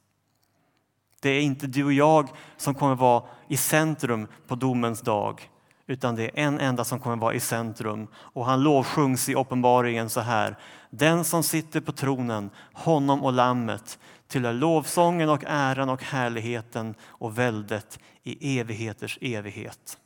Det 1.21 1.31
är 1.31 1.41
inte 1.41 1.67
du 1.67 1.85
och 1.85 1.93
jag 1.93 2.29
som 2.57 2.75
kommer 2.75 2.95
vara 2.95 3.25
i 3.49 3.57
centrum 3.57 4.29
på 4.47 4.55
domens 4.55 5.01
dag, 5.01 5.51
utan 5.87 6.17
det 6.17 6.25
är 6.25 6.31
en 6.35 6.61
enda 6.61 6.85
som 6.85 7.01
kommer 7.01 7.17
vara 7.17 7.35
i 7.35 7.41
centrum. 7.41 8.09
Och 8.15 8.47
han 8.47 8.63
lovsjungs 8.63 9.29
i 9.29 9.35
uppenbaringen 9.35 10.11
så 10.11 10.21
här. 10.21 10.59
Den 10.91 11.25
som 11.25 11.43
sitter 11.43 11.81
på 11.81 11.93
tronen, 11.93 12.51
honom 12.73 13.23
och 13.23 13.33
lammet, 13.33 13.99
tillhör 14.29 14.53
lovsången 14.53 15.29
och 15.29 15.45
äran 15.47 15.89
och 15.89 16.03
härligheten 16.03 16.95
och 17.03 17.39
väldet 17.39 17.99
i 18.23 18.59
evigheters 18.59 19.19
evighet. 19.21 19.99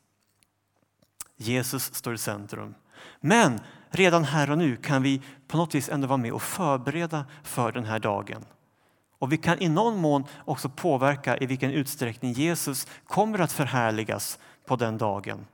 Jesus 1.37 1.95
står 1.95 2.15
i 2.15 2.19
centrum. 2.19 2.75
Men 3.21 3.61
redan 3.91 4.25
här 4.25 4.51
och 4.51 4.59
nu 4.59 4.77
kan 4.77 5.03
vi 5.03 5.23
på 5.49 5.57
något 5.57 5.75
vis 5.75 5.89
ändå 5.89 6.07
vara 6.07 6.17
med 6.17 6.33
och 6.33 6.43
förbereda 6.43 7.25
för 7.43 7.73
den 7.73 7.85
här 7.85 7.99
dagen. 7.99 8.45
Och 9.19 9.33
vi 9.33 9.37
kan 9.37 9.63
i 9.63 9.69
någon 9.69 9.97
mån 9.97 10.25
också 10.45 10.69
påverka 10.69 11.39
i 11.39 11.47
vilken 11.47 11.71
utsträckning 11.71 12.33
Jesus 12.33 12.87
kommer 13.05 13.39
att 13.39 13.53
förhärligas 13.53 14.39
på 14.67 14.77
den 14.77 14.99
dagen. 14.99 15.47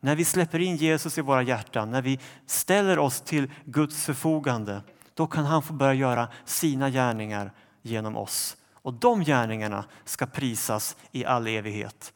När 0.00 0.16
vi 0.16 0.24
släpper 0.24 0.58
in 0.58 0.76
Jesus 0.76 1.18
i 1.18 1.20
våra 1.20 1.42
hjärtan, 1.42 1.90
när 1.90 2.02
vi 2.02 2.18
ställer 2.46 2.98
oss 2.98 3.20
till 3.20 3.50
Guds 3.64 4.04
förfogande, 4.04 4.82
då 5.14 5.26
kan 5.26 5.44
han 5.44 5.62
få 5.62 5.72
börja 5.72 5.94
göra 5.94 6.28
sina 6.44 6.90
gärningar 6.90 7.52
genom 7.82 8.16
oss. 8.16 8.56
Och 8.72 8.94
de 8.94 9.24
gärningarna 9.24 9.84
ska 10.04 10.26
prisas 10.26 10.96
i 11.12 11.24
all 11.24 11.46
evighet. 11.46 12.12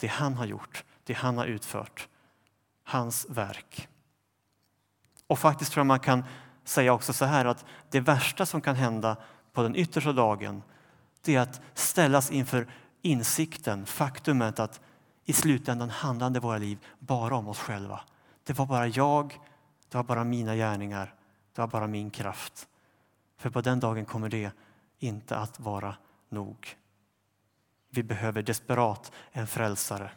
Det 0.00 0.06
han 0.06 0.34
har 0.34 0.46
gjort, 0.46 0.84
det 1.04 1.14
han 1.14 1.38
har 1.38 1.46
utfört, 1.46 2.08
hans 2.84 3.26
verk. 3.28 3.88
Och 5.26 5.38
faktiskt 5.38 5.72
tror 5.72 5.80
jag 5.80 5.86
man 5.86 6.00
kan 6.00 6.24
säga 6.64 6.92
också 6.92 7.12
så 7.12 7.24
här 7.24 7.44
att 7.44 7.64
det 7.90 8.00
värsta 8.00 8.46
som 8.46 8.60
kan 8.60 8.76
hända 8.76 9.16
på 9.52 9.62
den 9.62 9.76
yttersta 9.76 10.12
dagen 10.12 10.62
det 11.22 11.34
är 11.34 11.40
att 11.40 11.60
ställas 11.74 12.30
inför 12.30 12.68
insikten, 13.02 13.86
faktumet 13.86 14.58
att 14.58 14.80
i 15.24 15.32
slutändan 15.32 15.90
handlade 15.90 16.40
våra 16.40 16.58
liv 16.58 16.78
bara 16.98 17.36
om 17.36 17.48
oss 17.48 17.58
själva. 17.58 18.00
Det 18.44 18.52
var 18.52 18.66
bara 18.66 18.86
jag, 18.86 19.40
det 19.88 19.96
var 19.96 20.04
bara 20.04 20.24
mina 20.24 20.56
gärningar, 20.56 21.14
det 21.54 21.60
var 21.60 21.68
bara 21.68 21.86
min 21.86 22.10
kraft. 22.10 22.68
För 23.36 23.50
på 23.50 23.60
den 23.60 23.80
dagen 23.80 24.04
kommer 24.04 24.28
det 24.28 24.50
inte 24.98 25.36
att 25.36 25.60
vara 25.60 25.96
nog. 26.28 26.76
Vi 27.90 28.02
behöver 28.02 28.42
desperat 28.42 29.12
en 29.32 29.46
frälsare. 29.46 30.10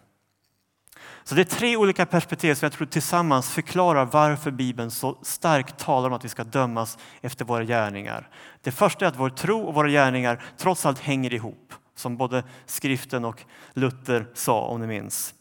Så 1.23 1.35
det 1.35 1.41
är 1.41 1.45
tre 1.45 1.77
olika 1.77 2.05
perspektiv 2.05 2.55
som 2.55 2.65
jag 2.65 2.73
tror 2.73 2.87
tillsammans 2.87 3.51
förklarar 3.51 4.05
varför 4.05 4.51
Bibeln 4.51 4.91
så 4.91 5.17
starkt 5.21 5.77
talar 5.77 6.07
om 6.07 6.13
att 6.13 6.25
vi 6.25 6.29
ska 6.29 6.43
dömas 6.43 6.97
efter 7.21 7.45
våra 7.45 7.63
gärningar. 7.63 8.29
Det 8.61 8.71
första 8.71 9.05
är 9.05 9.09
att 9.09 9.19
vår 9.19 9.29
tro 9.29 9.61
och 9.61 9.73
våra 9.73 9.89
gärningar 9.89 10.43
trots 10.57 10.85
allt 10.85 10.99
hänger 10.99 11.33
ihop, 11.33 11.73
som 11.95 12.17
både 12.17 12.43
skriften 12.65 13.25
och 13.25 13.43
Luther 13.73 14.27
sa 14.33 14.61
om 14.61 14.81
ni 14.81 14.87
minns. 14.87 15.33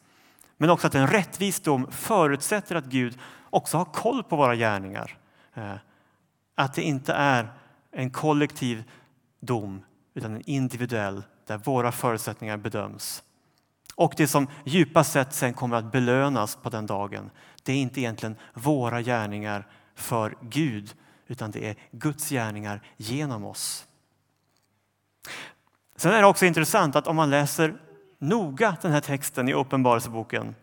Men 0.56 0.70
också 0.70 0.86
att 0.86 0.94
en 0.94 1.06
rättvis 1.06 1.60
dom 1.60 1.86
förutsätter 1.90 2.76
att 2.76 2.84
Gud 2.84 3.18
också 3.50 3.76
har 3.76 3.84
koll 3.84 4.22
på 4.22 4.36
våra 4.36 4.56
gärningar. 4.56 5.18
Eh, 5.54 5.74
att 6.54 6.74
det 6.74 6.82
inte 6.82 7.12
är 7.12 7.52
en 7.92 8.10
kollektiv 8.10 8.84
dom 9.40 9.82
utan 10.14 10.34
en 10.34 10.42
individuell 10.46 11.22
där 11.46 11.58
våra 11.58 11.92
förutsättningar 11.92 12.56
bedöms. 12.56 13.22
Och 13.98 14.14
det 14.16 14.26
som 14.26 14.46
djupast 14.64 15.12
sett 15.12 15.32
sen 15.32 15.54
kommer 15.54 15.76
att 15.76 15.92
belönas 15.92 16.56
på 16.56 16.70
den 16.70 16.86
dagen, 16.86 17.30
det 17.62 17.72
är 17.72 17.76
inte 17.76 18.00
egentligen 18.00 18.36
våra 18.54 19.02
gärningar 19.02 19.66
för 19.94 20.36
Gud, 20.40 20.94
utan 21.26 21.50
det 21.50 21.68
är 21.68 21.76
Guds 21.90 22.28
gärningar 22.30 22.82
genom 22.96 23.44
oss. 23.44 23.86
Sen 25.96 26.12
är 26.12 26.20
det 26.20 26.26
också 26.26 26.46
intressant 26.46 26.96
att 26.96 27.06
om 27.06 27.16
man 27.16 27.30
läser 27.30 27.74
noga 28.18 28.76
den 28.82 28.92
här 28.92 29.00
texten 29.00 29.48
i 29.48 29.52
Uppenbarelseboken 29.52 30.54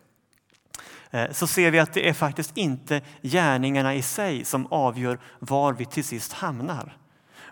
eh, 1.12 1.32
så 1.32 1.48
ser 1.48 1.72
vi 1.72 1.80
att 1.80 1.94
det 1.94 2.10
är 2.10 2.14
faktiskt 2.14 2.58
inte 2.58 3.02
gärningarna 3.22 3.96
i 3.96 4.02
sig 4.02 4.46
som 4.46 4.68
avgör 4.68 5.20
var 5.40 5.74
vi 5.74 5.86
till 5.86 6.04
sist 6.04 6.34
hamnar. 6.34 6.98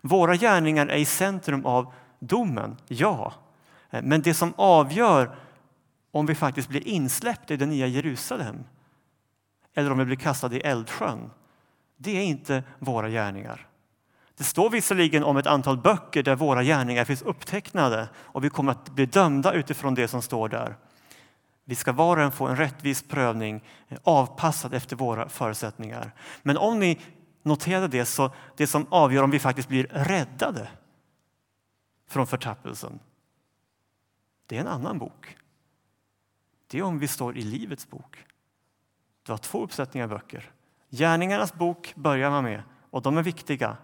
Våra 0.01 0.35
gärningar 0.35 0.87
är 0.87 0.97
i 0.97 1.05
centrum 1.05 1.65
av 1.65 1.93
domen, 2.19 2.77
ja. 2.87 3.33
Eh, 3.89 4.01
men 4.03 4.21
det 4.21 4.33
som 4.33 4.53
avgör 4.57 5.35
om 6.13 6.25
vi 6.25 6.35
faktiskt 6.35 6.69
blir 6.69 6.87
insläppta 6.87 7.53
i 7.53 7.57
det 7.57 7.65
nya 7.65 7.87
Jerusalem 7.87 8.63
eller 9.73 9.91
om 9.91 9.97
vi 9.97 10.05
blir 10.05 10.15
kastade 10.15 10.57
i 10.57 10.59
eldsjön, 10.59 11.31
det 11.97 12.17
är 12.17 12.23
inte 12.23 12.63
våra 12.79 13.09
gärningar. 13.09 13.67
Det 14.37 14.43
står 14.43 14.69
visserligen 14.69 15.23
om 15.23 15.37
ett 15.37 15.47
antal 15.47 15.77
böcker 15.77 16.23
där 16.23 16.35
våra 16.35 16.63
gärningar 16.63 17.05
finns 17.05 17.21
upptecknade 17.21 18.09
och 18.15 18.43
vi 18.43 18.49
kommer 18.49 18.71
att 18.71 18.89
bli 18.89 19.05
dömda 19.05 19.53
utifrån 19.53 19.95
det 19.95 20.07
som 20.07 20.21
står 20.21 20.49
där. 20.49 20.75
Vi 21.65 21.75
ska 21.75 21.91
var 21.91 22.17
och 22.17 22.23
en 22.23 22.31
få 22.31 22.47
en 22.47 22.57
rättvis 22.57 23.03
prövning 23.03 23.63
eh, 23.87 23.97
avpassad 24.03 24.73
efter 24.73 24.95
våra 24.95 25.29
förutsättningar. 25.29 26.11
Men 26.41 26.57
om 26.57 26.79
ni 26.79 26.99
noterade 27.43 27.87
det, 27.87 28.05
så 28.05 28.31
det 28.55 28.67
som 28.67 28.87
avgör 28.89 29.23
om 29.23 29.31
vi 29.31 29.39
faktiskt 29.39 29.69
blir 29.69 29.87
räddade 29.91 30.67
från 32.09 32.27
förtappelsen, 32.27 32.99
det 34.45 34.57
är 34.57 34.61
en 34.61 34.67
annan 34.67 34.99
bok 34.99 35.37
det 36.73 36.79
är 36.79 36.83
om 36.83 36.99
vi 36.99 37.07
står 37.07 37.37
i 37.37 37.41
Livets 37.41 37.89
bok. 37.89 38.25
Du 39.25 39.31
har 39.31 39.37
två 39.37 39.63
uppsättningar 39.63 40.07
böcker. 40.07 40.51
Gärningarnas 40.89 41.53
bok 41.53 41.93
börjar 41.95 42.29
man 42.29 42.43
med 42.43 42.63
och 42.89 43.01
de 43.01 43.17
är 43.17 43.23
viktiga. 43.23 43.77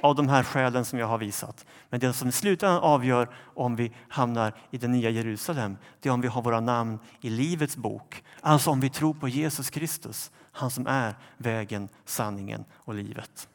av 0.00 0.14
de 0.14 0.28
här 0.28 0.42
skälen 0.42 0.84
som 0.84 0.98
jag 0.98 1.06
har 1.06 1.18
visat. 1.18 1.66
Men 1.90 2.00
det 2.00 2.12
som 2.12 2.28
i 2.28 2.32
slutändan 2.32 2.82
avgör 2.82 3.28
om 3.54 3.76
vi 3.76 3.92
hamnar 4.08 4.54
i 4.70 4.78
det 4.78 4.88
nya 4.88 5.10
Jerusalem, 5.10 5.76
det 6.00 6.08
är 6.08 6.12
om 6.12 6.20
vi 6.20 6.28
har 6.28 6.42
våra 6.42 6.60
namn 6.60 6.98
i 7.20 7.30
Livets 7.30 7.76
bok. 7.76 8.24
Alltså 8.40 8.70
om 8.70 8.80
vi 8.80 8.90
tror 8.90 9.14
på 9.14 9.28
Jesus 9.28 9.70
Kristus, 9.70 10.30
han 10.52 10.70
som 10.70 10.86
är 10.86 11.14
vägen, 11.36 11.88
sanningen 12.04 12.64
och 12.74 12.94
livet. 12.94 13.48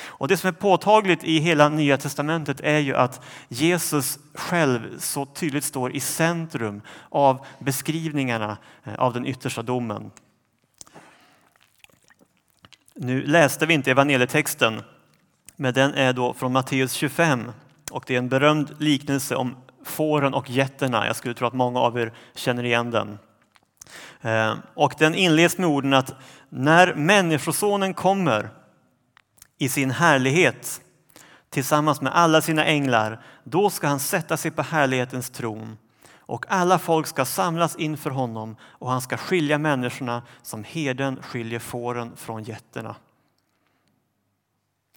Och 0.00 0.28
Det 0.28 0.36
som 0.36 0.48
är 0.48 0.52
påtagligt 0.52 1.24
i 1.24 1.38
hela 1.38 1.68
Nya 1.68 1.98
testamentet 1.98 2.60
är 2.60 2.78
ju 2.78 2.96
att 2.96 3.20
Jesus 3.48 4.18
själv 4.34 4.98
så 4.98 5.26
tydligt 5.26 5.64
står 5.64 5.92
i 5.92 6.00
centrum 6.00 6.82
av 7.08 7.46
beskrivningarna 7.58 8.56
eh, 8.84 8.94
av 8.94 9.14
den 9.14 9.26
yttersta 9.26 9.62
domen. 9.62 10.10
Nu 12.94 13.22
läste 13.22 13.66
vi 13.66 13.74
inte 13.74 13.90
evangelietexten, 13.90 14.82
men 15.56 15.74
den 15.74 15.94
är 15.94 16.12
då 16.12 16.34
från 16.34 16.52
Matteus 16.52 16.92
25 16.92 17.52
och 17.90 18.04
det 18.06 18.14
är 18.14 18.18
en 18.18 18.28
berömd 18.28 18.74
liknelse 18.78 19.36
om 19.36 19.56
fåren 19.84 20.34
och 20.34 20.50
getterna. 20.50 21.06
Jag 21.06 21.16
skulle 21.16 21.34
tro 21.34 21.46
att 21.46 21.54
många 21.54 21.80
av 21.80 21.98
er 21.98 22.12
känner 22.34 22.64
igen 22.64 22.90
den. 22.90 23.18
Eh, 24.20 24.54
och 24.74 24.94
den 24.98 25.14
inleds 25.14 25.58
med 25.58 25.68
orden 25.68 25.94
att 25.94 26.14
när 26.48 26.94
Människosonen 26.94 27.94
kommer 27.94 28.50
i 29.58 29.68
sin 29.68 29.90
härlighet 29.90 30.80
tillsammans 31.50 32.00
med 32.00 32.14
alla 32.14 32.42
sina 32.42 32.64
änglar, 32.64 33.22
då 33.44 33.70
ska 33.70 33.88
han 33.88 34.00
sätta 34.00 34.36
sig 34.36 34.50
på 34.50 34.62
härlighetens 34.62 35.30
tron 35.30 35.78
och 36.26 36.46
alla 36.48 36.78
folk 36.78 37.06
ska 37.06 37.24
samlas 37.24 37.76
inför 37.76 38.10
honom 38.10 38.56
och 38.62 38.90
han 38.90 39.00
ska 39.00 39.16
skilja 39.16 39.58
människorna 39.58 40.22
som 40.42 40.64
herden 40.64 41.22
skiljer 41.22 41.58
fåren 41.58 42.16
från 42.16 42.42
getterna. 42.42 42.96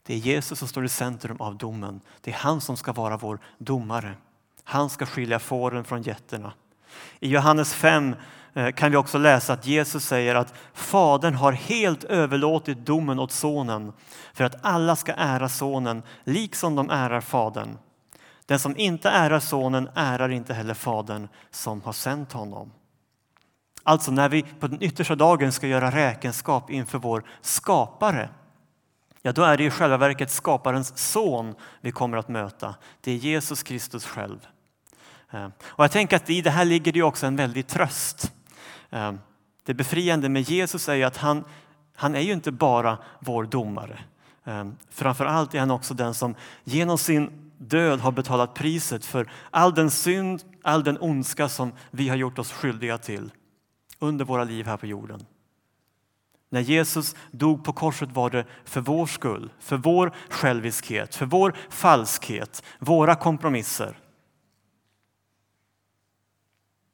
Det 0.02 0.14
är 0.14 0.18
Jesus 0.18 0.58
som 0.58 0.68
står 0.68 0.84
i 0.84 0.88
centrum 0.88 1.40
av 1.40 1.56
domen. 1.56 2.00
Det 2.20 2.30
är 2.30 2.34
han 2.34 2.60
som 2.60 2.76
ska 2.76 2.92
vara 2.92 3.16
vår 3.16 3.38
domare. 3.58 4.14
Han 4.64 4.90
ska 4.90 5.06
skilja 5.06 5.38
fåren 5.38 5.84
från 5.84 6.02
getterna. 6.02 6.52
I 7.20 7.28
Johannes 7.28 7.74
5 7.74 8.16
Eh, 8.54 8.72
kan 8.72 8.90
vi 8.90 8.96
också 8.96 9.18
läsa 9.18 9.52
att 9.52 9.66
Jesus 9.66 10.04
säger 10.04 10.34
att 10.34 10.54
Fadern 10.72 11.34
har 11.34 11.52
helt 11.52 12.04
överlåtit 12.04 12.86
domen 12.86 13.18
åt 13.18 13.32
Sonen 13.32 13.92
för 14.32 14.44
att 14.44 14.64
alla 14.64 14.96
ska 14.96 15.12
ära 15.12 15.48
Sonen 15.48 16.02
liksom 16.24 16.74
de 16.74 16.90
ärar 16.90 17.20
Fadern. 17.20 17.78
Den 18.46 18.58
som 18.58 18.76
inte 18.76 19.10
ärar 19.10 19.40
Sonen 19.40 19.88
ärar 19.94 20.28
inte 20.28 20.54
heller 20.54 20.74
Fadern 20.74 21.28
som 21.50 21.82
har 21.82 21.92
sänt 21.92 22.32
honom. 22.32 22.72
Alltså 23.82 24.10
när 24.10 24.28
vi 24.28 24.42
på 24.42 24.66
den 24.66 24.82
yttersta 24.82 25.14
dagen 25.14 25.52
ska 25.52 25.66
göra 25.66 25.90
räkenskap 25.90 26.70
inför 26.70 26.98
vår 26.98 27.24
skapare 27.40 28.28
ja 29.22 29.32
då 29.32 29.42
är 29.42 29.56
det 29.56 29.64
i 29.64 29.70
själva 29.70 29.96
verket 29.96 30.30
skaparens 30.30 30.98
son 30.98 31.54
vi 31.80 31.92
kommer 31.92 32.16
att 32.16 32.28
möta. 32.28 32.74
Det 33.00 33.12
är 33.12 33.16
Jesus 33.16 33.62
Kristus 33.62 34.06
själv. 34.06 34.46
Eh, 35.30 35.48
och 35.62 35.84
jag 35.84 35.92
tänker 35.92 36.16
att 36.16 36.30
i 36.30 36.40
det 36.40 36.50
här 36.50 36.64
ligger 36.64 36.92
det 36.92 37.02
också 37.02 37.26
en 37.26 37.36
väldig 37.36 37.66
tröst. 37.66 38.32
Ehm, 38.90 39.18
det 39.64 39.74
befriande 39.74 40.28
med 40.28 40.42
Jesus 40.42 40.88
är 40.88 41.06
att 41.06 41.16
han, 41.16 41.44
han 41.94 42.14
är 42.14 42.20
ju 42.20 42.32
inte 42.32 42.52
bara 42.52 42.98
vår 43.20 43.44
domare. 43.44 43.98
Ehm, 44.44 44.76
framförallt 44.90 44.90
framför 44.90 45.24
allt 45.24 45.54
är 45.54 45.60
han 45.60 45.70
också 45.70 45.94
den 45.94 46.14
som 46.14 46.34
genom 46.64 46.98
sin 46.98 47.52
död 47.58 48.00
har 48.00 48.12
betalat 48.12 48.54
priset 48.54 49.04
för 49.04 49.30
all 49.50 49.74
den 49.74 49.90
synd, 49.90 50.42
all 50.62 50.84
den 50.84 50.98
ondska 51.00 51.48
som 51.48 51.72
vi 51.90 52.08
har 52.08 52.16
gjort 52.16 52.38
oss 52.38 52.52
skyldiga 52.52 52.98
till 52.98 53.30
under 53.98 54.24
våra 54.24 54.44
liv 54.44 54.66
här 54.66 54.76
på 54.76 54.86
jorden. 54.86 55.26
När 56.50 56.60
Jesus 56.60 57.16
dog 57.30 57.64
på 57.64 57.72
korset 57.72 58.12
var 58.12 58.30
det 58.30 58.44
för 58.64 58.80
vår 58.80 59.06
skull, 59.06 59.52
för 59.58 59.76
vår 59.76 60.12
själviskhet, 60.28 61.14
för 61.14 61.26
vår 61.26 61.54
falskhet, 61.68 62.62
våra 62.78 63.14
kompromisser. 63.14 63.98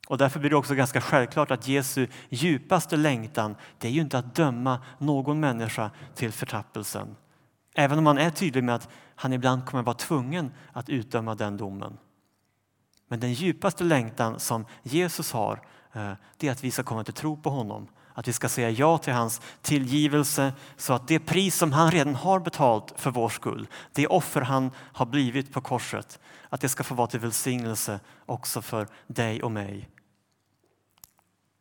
Och 0.06 0.18
därför 0.18 0.40
blir 0.40 0.50
det 0.50 0.56
också 0.56 0.74
ganska 0.74 1.00
självklart 1.00 1.50
att 1.50 1.68
Jesu 1.68 2.06
djupaste 2.28 2.96
längtan 2.96 3.56
det 3.78 3.88
är 3.88 3.92
ju 3.92 4.00
inte 4.00 4.18
att 4.18 4.34
döma 4.34 4.80
någon 4.98 5.40
människa 5.40 5.90
till 6.14 6.32
förtappelsen. 6.32 7.16
Även 7.74 7.98
om 7.98 8.06
han 8.06 8.18
är 8.18 8.30
tydlig 8.30 8.64
med 8.64 8.74
att 8.74 8.88
han 9.14 9.32
ibland 9.32 9.66
kommer 9.66 9.82
vara 9.82 9.96
tvungen 9.96 10.52
att 10.72 10.88
utdöma 10.88 11.34
den 11.34 11.56
domen. 11.56 11.98
Men 13.08 13.20
den 13.20 13.32
djupaste 13.32 13.84
längtan 13.84 14.40
som 14.40 14.66
Jesus 14.82 15.32
har 15.32 15.60
eh, 15.92 16.12
det 16.36 16.48
är 16.48 16.52
att 16.52 16.64
vi 16.64 16.70
ska 16.70 16.82
komma 16.82 17.04
till 17.04 17.14
tro 17.14 17.36
på 17.36 17.50
honom. 17.50 17.88
Att 18.14 18.28
vi 18.28 18.32
ska 18.32 18.48
säga 18.48 18.70
ja 18.70 18.98
till 18.98 19.12
hans 19.12 19.40
tillgivelse 19.62 20.52
så 20.76 20.92
att 20.92 21.08
det 21.08 21.18
pris 21.18 21.56
som 21.56 21.72
han 21.72 21.90
redan 21.90 22.14
har 22.14 22.40
betalt 22.40 22.94
för 22.96 23.10
vår 23.10 23.28
skull, 23.28 23.68
det 23.92 24.06
offer 24.06 24.40
han 24.40 24.70
har 24.76 25.06
blivit 25.06 25.52
på 25.52 25.60
korset, 25.60 26.20
att 26.48 26.60
det 26.60 26.68
ska 26.68 26.84
få 26.84 26.94
vara 26.94 27.06
till 27.06 27.20
välsignelse 27.20 28.00
också 28.26 28.62
för 28.62 28.88
dig 29.06 29.42
och 29.42 29.50
mig. 29.50 29.88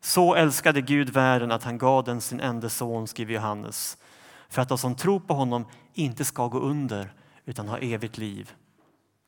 Så 0.06 0.34
älskade 0.34 0.80
Gud 0.80 1.10
världen 1.10 1.52
att 1.52 1.64
han 1.64 1.78
gav 1.78 2.04
den 2.04 2.20
sin 2.20 2.40
enda 2.40 2.68
son, 2.68 3.06
skriver 3.06 3.34
Johannes, 3.34 3.98
för 4.48 4.62
att 4.62 4.68
de 4.68 4.78
som 4.78 4.94
tror 4.94 5.20
på 5.20 5.34
honom 5.34 5.66
inte 5.94 6.24
ska 6.24 6.46
gå 6.46 6.58
under 6.58 7.12
utan 7.44 7.68
ha 7.68 7.78
evigt 7.78 8.18
liv. 8.18 8.52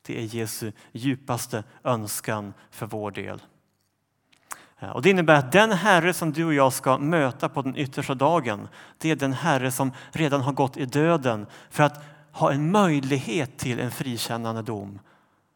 Det 0.05 0.19
är 0.19 0.23
Jesu 0.23 0.71
djupaste 0.91 1.63
önskan 1.83 2.53
för 2.71 2.85
vår 2.85 3.11
del. 3.11 3.41
Eh, 4.79 4.89
och 4.89 5.01
det 5.01 5.09
innebär 5.09 5.35
att 5.35 5.51
den 5.51 5.71
Herre 5.71 6.13
som 6.13 6.33
du 6.33 6.45
och 6.45 6.53
jag 6.53 6.73
ska 6.73 6.97
möta 6.97 7.49
på 7.49 7.61
den 7.61 7.77
yttersta 7.77 8.15
dagen, 8.15 8.67
det 8.97 9.11
är 9.11 9.15
den 9.15 9.33
Herre 9.33 9.71
som 9.71 9.91
redan 10.11 10.41
har 10.41 10.53
gått 10.53 10.77
i 10.77 10.85
döden 10.85 11.45
för 11.69 11.83
att 11.83 12.03
ha 12.31 12.51
en 12.51 12.71
möjlighet 12.71 13.57
till 13.57 13.79
en 13.79 13.91
frikännande 13.91 14.61
dom 14.61 14.99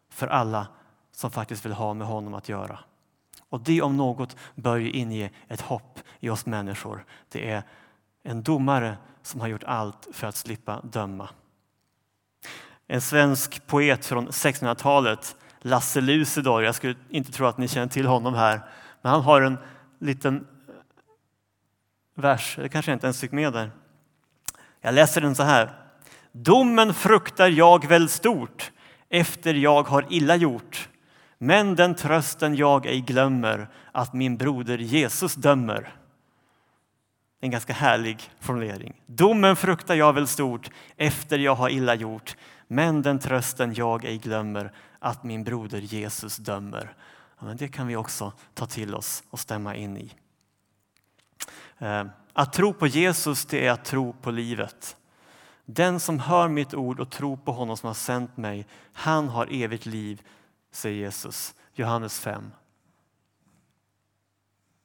för 0.10 0.28
alla 0.28 0.68
som 1.12 1.32
faktiskt 1.32 1.66
vill 1.66 1.74
ha 1.74 1.94
med 1.94 2.08
honom 2.08 2.34
att 2.34 2.50
göra. 2.50 2.80
Och 3.54 3.62
det 3.62 3.82
om 3.82 3.98
något 3.98 4.36
bör 4.56 4.78
ju 4.78 4.92
inge 4.92 5.30
ett 5.48 5.62
hopp 5.62 6.00
i 6.20 6.30
oss 6.30 6.46
människor. 6.46 7.06
Det 7.30 7.50
är 7.50 7.64
en 8.24 8.44
domare 8.44 8.98
som 9.22 9.42
har 9.42 9.48
gjort 9.48 9.64
allt 9.64 10.08
för 10.14 10.28
att 10.28 10.36
slippa 10.36 10.82
döma. 10.82 11.30
En 12.88 13.02
svensk 13.02 13.68
poet 13.68 14.06
från 14.06 14.28
1600-talet, 14.28 15.36
Lasse 15.62 16.02
Lucidor, 16.02 16.64
jag 16.64 16.76
skulle 16.76 16.96
inte 17.10 17.32
tro 17.32 17.46
att 17.46 17.58
ni 17.58 17.68
känner 17.68 17.88
till 17.88 18.06
honom 18.06 18.34
här, 18.34 18.62
men 19.02 19.12
han 19.12 19.22
har 19.22 19.42
en 19.42 19.58
liten 20.00 20.48
eh, 20.68 20.74
vers, 22.16 22.56
det 22.62 22.70
kanske 22.70 22.92
jag 22.92 22.96
inte 22.96 23.08
ens 23.08 23.22
fick 23.22 23.32
med 23.32 23.54
där. 23.54 23.72
Jag 24.82 24.96
läser 24.96 25.22
den 25.22 25.36
så 25.36 25.44
här. 25.44 25.74
Domen 26.32 26.94
fruktar 26.94 27.48
jag 27.48 27.88
väl 27.88 28.10
stort 28.10 28.72
efter 29.10 29.54
jag 29.54 29.84
har 29.84 30.06
illa 30.10 30.36
gjort. 30.36 30.90
Men 31.44 31.76
den 31.76 31.96
trösten 31.96 32.56
jag 32.56 32.86
ej 32.86 33.02
glömmer 33.02 33.70
att 33.92 34.14
min 34.14 34.38
broder 34.38 34.78
Jesus 34.78 35.36
dömer. 35.36 35.96
En 37.40 37.52
ganska 37.52 37.74
härlig 37.74 38.32
formulering. 38.40 39.02
Domen 39.06 39.56
fruktar 39.56 39.96
jag 39.96 40.14
väl 40.14 40.28
stort 40.28 40.70
efter 40.98 41.40
jag 41.40 41.56
har 41.56 41.70
illa 41.70 41.96
gjort. 41.96 42.36
Men 42.68 43.02
den 43.02 43.20
trösten 43.20 43.74
jag 43.74 44.06
ej 44.06 44.18
glömmer 44.18 44.72
att 45.00 45.24
min 45.24 45.44
broder 45.44 45.80
Jesus 45.80 46.38
dömer. 46.38 46.94
Ja, 47.40 47.46
men 47.46 47.58
det 47.58 47.68
kan 47.68 47.88
vi 47.88 47.96
också 47.96 48.34
ta 48.54 48.66
till 48.66 48.96
oss 48.96 49.24
och 49.30 49.40
stämma 49.40 49.76
in 49.76 49.98
i. 49.98 50.14
Eh, 51.78 52.06
att 52.34 52.54
tro 52.54 52.74
på 52.74 52.88
Jesus 52.88 53.46
det 53.46 53.68
är 53.68 53.72
att 53.72 53.86
tro 53.86 54.14
på 54.14 54.32
livet. 54.32 54.98
Den 55.66 56.00
som 56.00 56.20
hör 56.20 56.48
mitt 56.48 56.74
ord 56.74 57.00
och 57.00 57.10
tror 57.10 57.38
på 57.38 57.52
honom 57.52 57.78
som 57.78 57.88
har 57.88 57.94
sänt 57.94 58.38
mig, 58.38 58.66
han 58.94 59.30
har 59.30 59.48
evigt 59.52 59.86
liv, 59.86 60.22
säger 60.76 60.98
Jesus. 60.98 61.56
Johannes 61.74 62.20
5. 62.20 62.52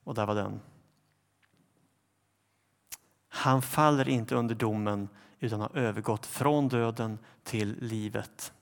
Och 0.05 0.15
där 0.15 0.27
var 0.27 0.35
den. 0.35 0.61
Han 3.29 3.63
faller 3.63 4.09
inte 4.09 4.35
under 4.35 4.55
domen 4.55 5.09
utan 5.41 5.61
har 5.61 5.77
övergått 5.77 6.27
från 6.27 6.69
döden 6.69 7.19
till 7.43 7.77
livet. 7.81 8.53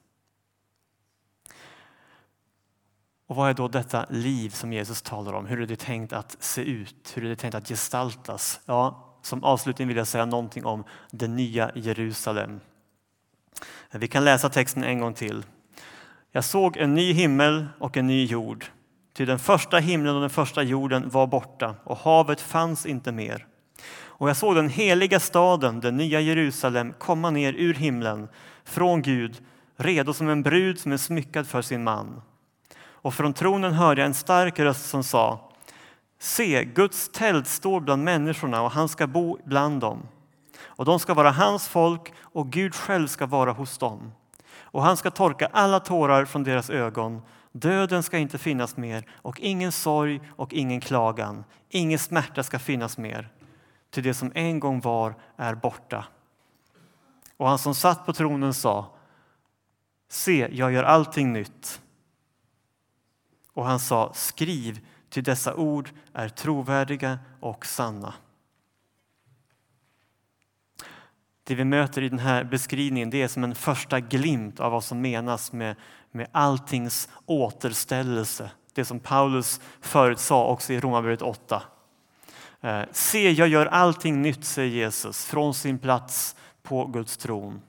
Och 3.27 3.37
vad 3.37 3.51
är 3.51 3.55
då 3.55 3.69
detta 3.69 4.07
liv 4.11 4.51
som 4.51 4.73
Jesus 4.73 5.03
talar 5.03 5.33
om? 5.33 5.47
Hur 5.47 5.61
är 5.61 5.67
det 5.67 5.77
tänkt 5.77 6.13
att 6.13 6.37
se 6.41 6.63
ut? 6.63 7.13
Hur 7.17 7.25
är 7.25 7.29
det 7.29 7.37
tänkt 7.37 7.55
att 7.55 7.69
gestaltas? 7.69 8.61
Ja, 8.65 9.15
som 9.23 9.45
avslutning 9.45 9.89
vill 9.89 9.97
jag 9.97 10.07
säga 10.07 10.27
någonting 10.27 10.65
om 10.65 10.85
det 11.11 11.29
nya 11.29 11.73
Jerusalem. 11.75 12.61
Vi 13.91 14.09
kan 14.09 14.25
läsa 14.25 14.49
texten 14.49 14.85
en 14.85 15.01
gång 15.01 15.15
till. 15.15 15.45
Jag 16.37 16.45
såg 16.45 16.77
en 16.77 16.95
ny 16.95 17.13
himmel 17.13 17.67
och 17.79 17.97
en 17.97 18.07
ny 18.07 18.25
jord. 18.25 18.65
Till 19.15 19.27
den 19.27 19.39
första 19.39 19.79
himlen 19.79 20.15
och 20.15 20.21
den 20.21 20.31
första 20.31 20.63
jorden 20.63 21.09
var 21.09 21.27
borta 21.27 21.75
och 21.85 21.97
havet 21.97 22.41
fanns 22.41 22.87
inte 22.87 23.13
mer. 23.13 23.47
Och 23.97 24.29
jag 24.29 24.37
såg 24.37 24.55
den 24.55 24.69
heliga 24.69 25.21
staden, 25.21 25.81
den 25.81 25.97
nya 25.97 26.21
Jerusalem, 26.21 26.95
komma 26.99 27.31
ner 27.31 27.53
ur 27.53 27.75
himlen 27.75 28.29
från 28.65 29.03
Gud, 29.03 29.37
redo 29.77 30.13
som 30.13 30.29
en 30.29 30.43
brud 30.43 30.79
som 30.79 30.93
är 30.93 30.97
smyckad 30.97 31.47
för 31.47 31.63
sin 31.63 31.85
man. 31.85 32.23
Och 32.79 33.15
från 33.15 33.33
tronen 33.33 33.73
hörde 33.73 34.01
jag 34.01 34.07
en 34.07 34.15
stark 34.15 34.59
röst 34.59 34.87
som 34.87 35.05
sa 35.05 35.51
Se, 36.19 36.65
Guds 36.65 37.09
tält 37.09 37.47
står 37.47 37.81
bland 37.81 38.05
människorna 38.05 38.63
och 38.63 38.71
han 38.71 38.89
ska 38.89 39.07
bo 39.07 39.39
bland 39.45 39.81
dem. 39.81 40.09
och 40.65 40.85
de 40.85 40.99
ska 40.99 41.15
vara 41.15 41.31
hans 41.31 41.69
folk 41.69 42.13
och 42.21 42.53
Gud 42.53 42.75
själv 42.75 43.07
ska 43.07 43.27
vara 43.27 43.53
hos 43.53 43.79
dem. 43.79 44.13
Och 44.77 44.83
han 44.83 44.97
ska 44.97 45.11
torka 45.11 45.47
alla 45.53 45.81
tårar 45.81 46.25
från 46.25 46.45
deras 46.45 46.71
ögon. 46.71 47.23
Döden 47.53 48.03
ska 48.03 48.19
inte 48.19 48.39
finnas 48.39 48.77
mer 48.77 49.07
och 49.13 49.41
ingen 49.41 49.73
sorg 49.73 50.21
och 50.29 50.53
ingen 50.53 50.81
klagan. 50.81 51.45
Ingen 51.69 51.99
smärta 51.99 52.43
ska 52.43 52.59
finnas 52.59 52.99
mer. 52.99 53.29
Till 53.91 54.03
det 54.03 54.15
som 54.15 54.33
en 54.35 54.61
gång 54.61 54.81
var 54.81 55.15
är 55.37 55.55
borta. 55.55 56.05
Och 57.37 57.49
han 57.49 57.59
som 57.59 57.75
satt 57.75 58.07
på 58.07 58.13
tronen 58.13 58.55
sa 58.55 58.97
Se, 60.09 60.49
jag 60.53 60.73
gör 60.73 60.85
allting 60.85 61.33
nytt. 61.33 61.81
Och 63.53 63.65
han 63.65 63.81
sa 63.81 64.13
skriv, 64.15 64.87
ty 65.09 65.21
dessa 65.21 65.55
ord 65.55 65.91
är 66.13 66.29
trovärdiga 66.29 67.19
och 67.41 67.67
sanna. 67.67 68.15
Det 71.49 71.55
vi 71.55 71.65
möter 71.65 72.03
i 72.03 72.09
den 72.09 72.19
här 72.19 72.45
beskrivningen 72.45 73.11
det 73.11 73.23
är 73.23 73.29
som 73.29 73.45
en 73.45 73.55
första 73.55 74.01
glimt 74.01 74.61
av 74.61 74.73
vad 74.73 74.85
som 74.85 75.01
menas 75.01 75.53
med, 75.53 75.77
med 76.13 76.27
alltings 76.33 77.09
återställelse. 77.27 78.51
Det 78.75 78.85
som 78.85 79.01
Paulus 79.01 79.61
förut 79.81 80.31
också 80.31 80.73
i 80.73 80.81
Romarbrevet 80.81 81.23
8. 81.23 81.63
Eh, 82.61 82.81
Se, 82.93 83.31
jag 83.31 83.49
gör 83.49 83.67
allting 83.67 84.23
nytt, 84.23 84.45
säger 84.45 84.71
Jesus, 84.71 85.25
från 85.25 85.55
sin 85.55 85.79
plats 85.79 86.37
på 86.63 86.87
Guds 86.87 87.17
tron. 87.17 87.63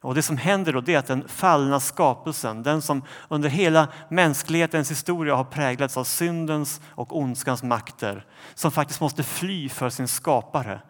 Och 0.00 0.14
Det 0.14 0.22
som 0.22 0.36
händer 0.36 0.72
då 0.72 0.92
är 0.92 0.98
att 0.98 1.06
den 1.06 1.28
fallna 1.28 1.80
skapelsen, 1.80 2.62
den 2.62 2.82
som 2.82 3.02
under 3.28 3.48
hela 3.48 3.88
mänsklighetens 4.08 4.90
historia 4.90 5.34
har 5.34 5.44
präglats 5.44 5.96
av 5.96 6.04
syndens 6.04 6.80
och 6.86 7.16
ondskans 7.16 7.62
makter, 7.62 8.26
som 8.54 8.70
faktiskt 8.70 9.00
måste 9.00 9.22
fly 9.22 9.68
för 9.68 9.90
sin 9.90 10.08
skapare. 10.08 10.80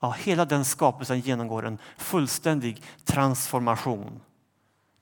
Ja, 0.00 0.10
hela 0.10 0.44
den 0.44 0.64
skapelsen 0.64 1.20
genomgår 1.20 1.66
en 1.66 1.78
fullständig 1.96 2.82
transformation. 3.04 4.20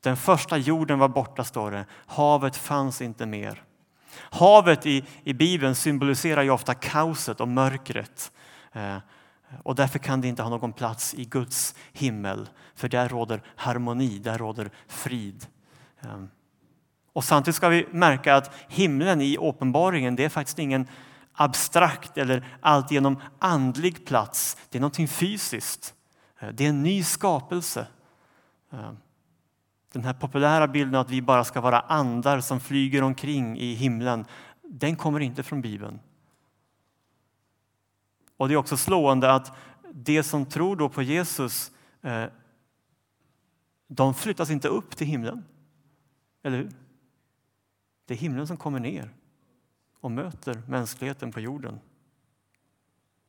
Den 0.00 0.16
första 0.16 0.56
jorden 0.56 0.98
var 0.98 1.08
borta, 1.08 1.44
står 1.44 1.70
det. 1.70 1.86
Havet 2.06 2.56
fanns 2.56 3.02
inte 3.02 3.26
mer. 3.26 3.62
Havet 4.16 4.86
i, 4.86 5.04
i 5.24 5.32
Bibeln 5.32 5.74
symboliserar 5.74 6.42
ju 6.42 6.50
ofta 6.50 6.74
kaoset 6.74 7.40
och 7.40 7.48
mörkret. 7.48 8.32
Eh, 8.72 8.96
och 9.62 9.74
därför 9.74 9.98
kan 9.98 10.20
det 10.20 10.28
inte 10.28 10.42
ha 10.42 10.50
någon 10.50 10.72
plats 10.72 11.14
i 11.14 11.24
Guds 11.24 11.74
himmel, 11.92 12.48
för 12.74 12.88
där 12.88 13.08
råder 13.08 13.42
harmoni, 13.56 14.18
där 14.18 14.38
råder 14.38 14.70
frid. 14.88 15.46
Eh, 16.00 16.24
och 17.12 17.24
samtidigt 17.24 17.56
ska 17.56 17.68
vi 17.68 17.86
märka 17.90 18.34
att 18.34 18.54
himlen 18.68 19.20
i 19.20 19.36
uppenbaringen, 19.36 20.16
det 20.16 20.24
är 20.24 20.28
faktiskt 20.28 20.58
ingen 20.58 20.88
abstrakt 21.34 22.18
eller 22.18 22.46
alltigenom 22.60 23.20
andlig 23.38 24.06
plats. 24.06 24.56
Det 24.68 24.78
är 24.78 24.80
någonting 24.80 25.08
fysiskt. 25.08 25.94
Eh, 26.38 26.48
det 26.48 26.64
är 26.64 26.68
en 26.68 26.82
ny 26.82 27.04
skapelse. 27.04 27.86
Eh, 28.70 28.92
den 29.92 30.04
här 30.04 30.14
populära 30.14 30.68
bilden 30.68 31.00
att 31.00 31.10
vi 31.10 31.22
bara 31.22 31.44
ska 31.44 31.60
vara 31.60 31.80
andar 31.80 32.40
som 32.40 32.60
flyger 32.60 33.02
omkring 33.02 33.58
i 33.58 33.74
himlen, 33.74 34.24
den 34.62 34.96
kommer 34.96 35.20
inte 35.20 35.42
från 35.42 35.60
Bibeln. 35.60 36.00
Och 38.36 38.48
Det 38.48 38.54
är 38.54 38.56
också 38.56 38.76
slående 38.76 39.32
att 39.32 39.56
de 39.92 40.22
som 40.22 40.46
tror 40.46 40.76
då 40.76 40.88
på 40.88 41.02
Jesus, 41.02 41.72
eh, 42.02 42.24
de 43.88 44.14
flyttas 44.14 44.50
inte 44.50 44.68
upp 44.68 44.96
till 44.96 45.06
himlen. 45.06 45.44
Eller 46.42 46.56
hur? 46.56 46.70
Det 48.06 48.14
är 48.14 48.18
himlen 48.18 48.46
som 48.46 48.56
kommer 48.56 48.80
ner 48.80 49.10
och 50.04 50.10
möter 50.10 50.62
mänskligheten 50.68 51.32
på 51.32 51.40
jorden. 51.40 51.80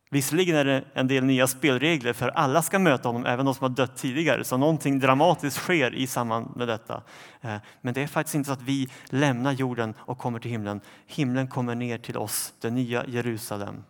Visserligen 0.10 0.56
är 0.56 0.66
det 0.66 0.84
en 0.94 1.08
del 1.08 1.24
nya 1.24 1.48
spelregler 1.48 2.14
för 2.14 2.30
alla 2.30 2.62
ska 2.62 2.80
möta 2.80 3.10
honom, 3.10 3.26
även 3.26 3.46
de 3.46 3.56
som 3.56 3.64
har 3.64 3.70
dött 3.70 3.98
tidigare. 3.98 4.44
Så 4.44 4.58
någonting 4.58 5.00
dramatiskt 5.00 5.58
sker 5.58 5.96
i 5.96 6.08
samband 6.08 6.56
med 6.56 6.68
detta. 6.68 7.04
Eh, 7.42 7.56
men 7.82 7.94
det 7.94 8.02
är 8.02 8.08
faktiskt 8.08 8.36
inte 8.36 8.48
så 8.48 8.54
att 8.54 8.62
vi 8.62 8.90
lämnar 9.06 9.52
jorden 9.52 9.94
och 9.98 10.18
kommer 10.18 10.40
till 10.40 10.52
himlen. 10.52 10.82
Himlen 11.06 11.48
kommer 11.48 11.76
ner 11.76 11.98
till 11.98 12.18
oss, 12.18 12.54
det 12.62 12.70
nya 12.70 13.06
Jerusalem. 13.06 13.84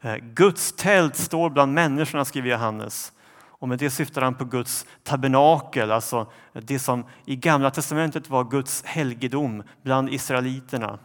Eh, 0.00 0.16
Guds 0.16 0.72
tält 0.72 1.16
står 1.16 1.50
bland 1.50 1.72
människorna, 1.72 2.24
skriver 2.24 2.50
Johannes. 2.50 3.12
Och 3.40 3.68
med 3.68 3.78
det 3.78 3.90
syftar 3.90 4.22
han 4.22 4.34
på 4.34 4.44
Guds 4.44 4.86
tabernakel, 5.02 5.90
alltså 5.90 6.32
det 6.52 6.78
som 6.78 7.04
i 7.24 7.36
Gamla 7.36 7.70
testamentet 7.70 8.30
var 8.30 8.44
Guds 8.44 8.82
helgedom 8.84 9.62
bland 9.82 10.10
israeliterna. 10.10 10.98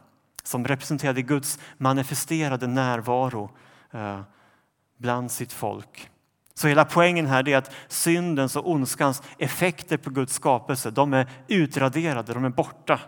Som 0.48 0.68
representerade 0.68 1.22
Guds 1.22 1.60
manifesterade 1.78 2.68
närvaro 2.68 3.52
eh, 3.92 4.22
bland 4.98 5.32
sitt 5.32 5.54
folk. 5.54 6.10
Så 6.54 6.68
hela 6.68 6.86
poängen 6.86 7.26
här 7.26 7.50
är 7.50 7.58
att 7.58 7.72
syndens 7.88 8.56
och 8.56 8.70
ondskans 8.72 9.24
effekter 9.38 9.98
på 9.98 10.10
Guds 10.10 10.34
skapelse, 10.34 10.92
de 10.92 11.14
är 11.14 11.30
utraderade, 11.48 12.34
de 12.34 12.46
är 12.46 12.50
borta. 12.50 13.00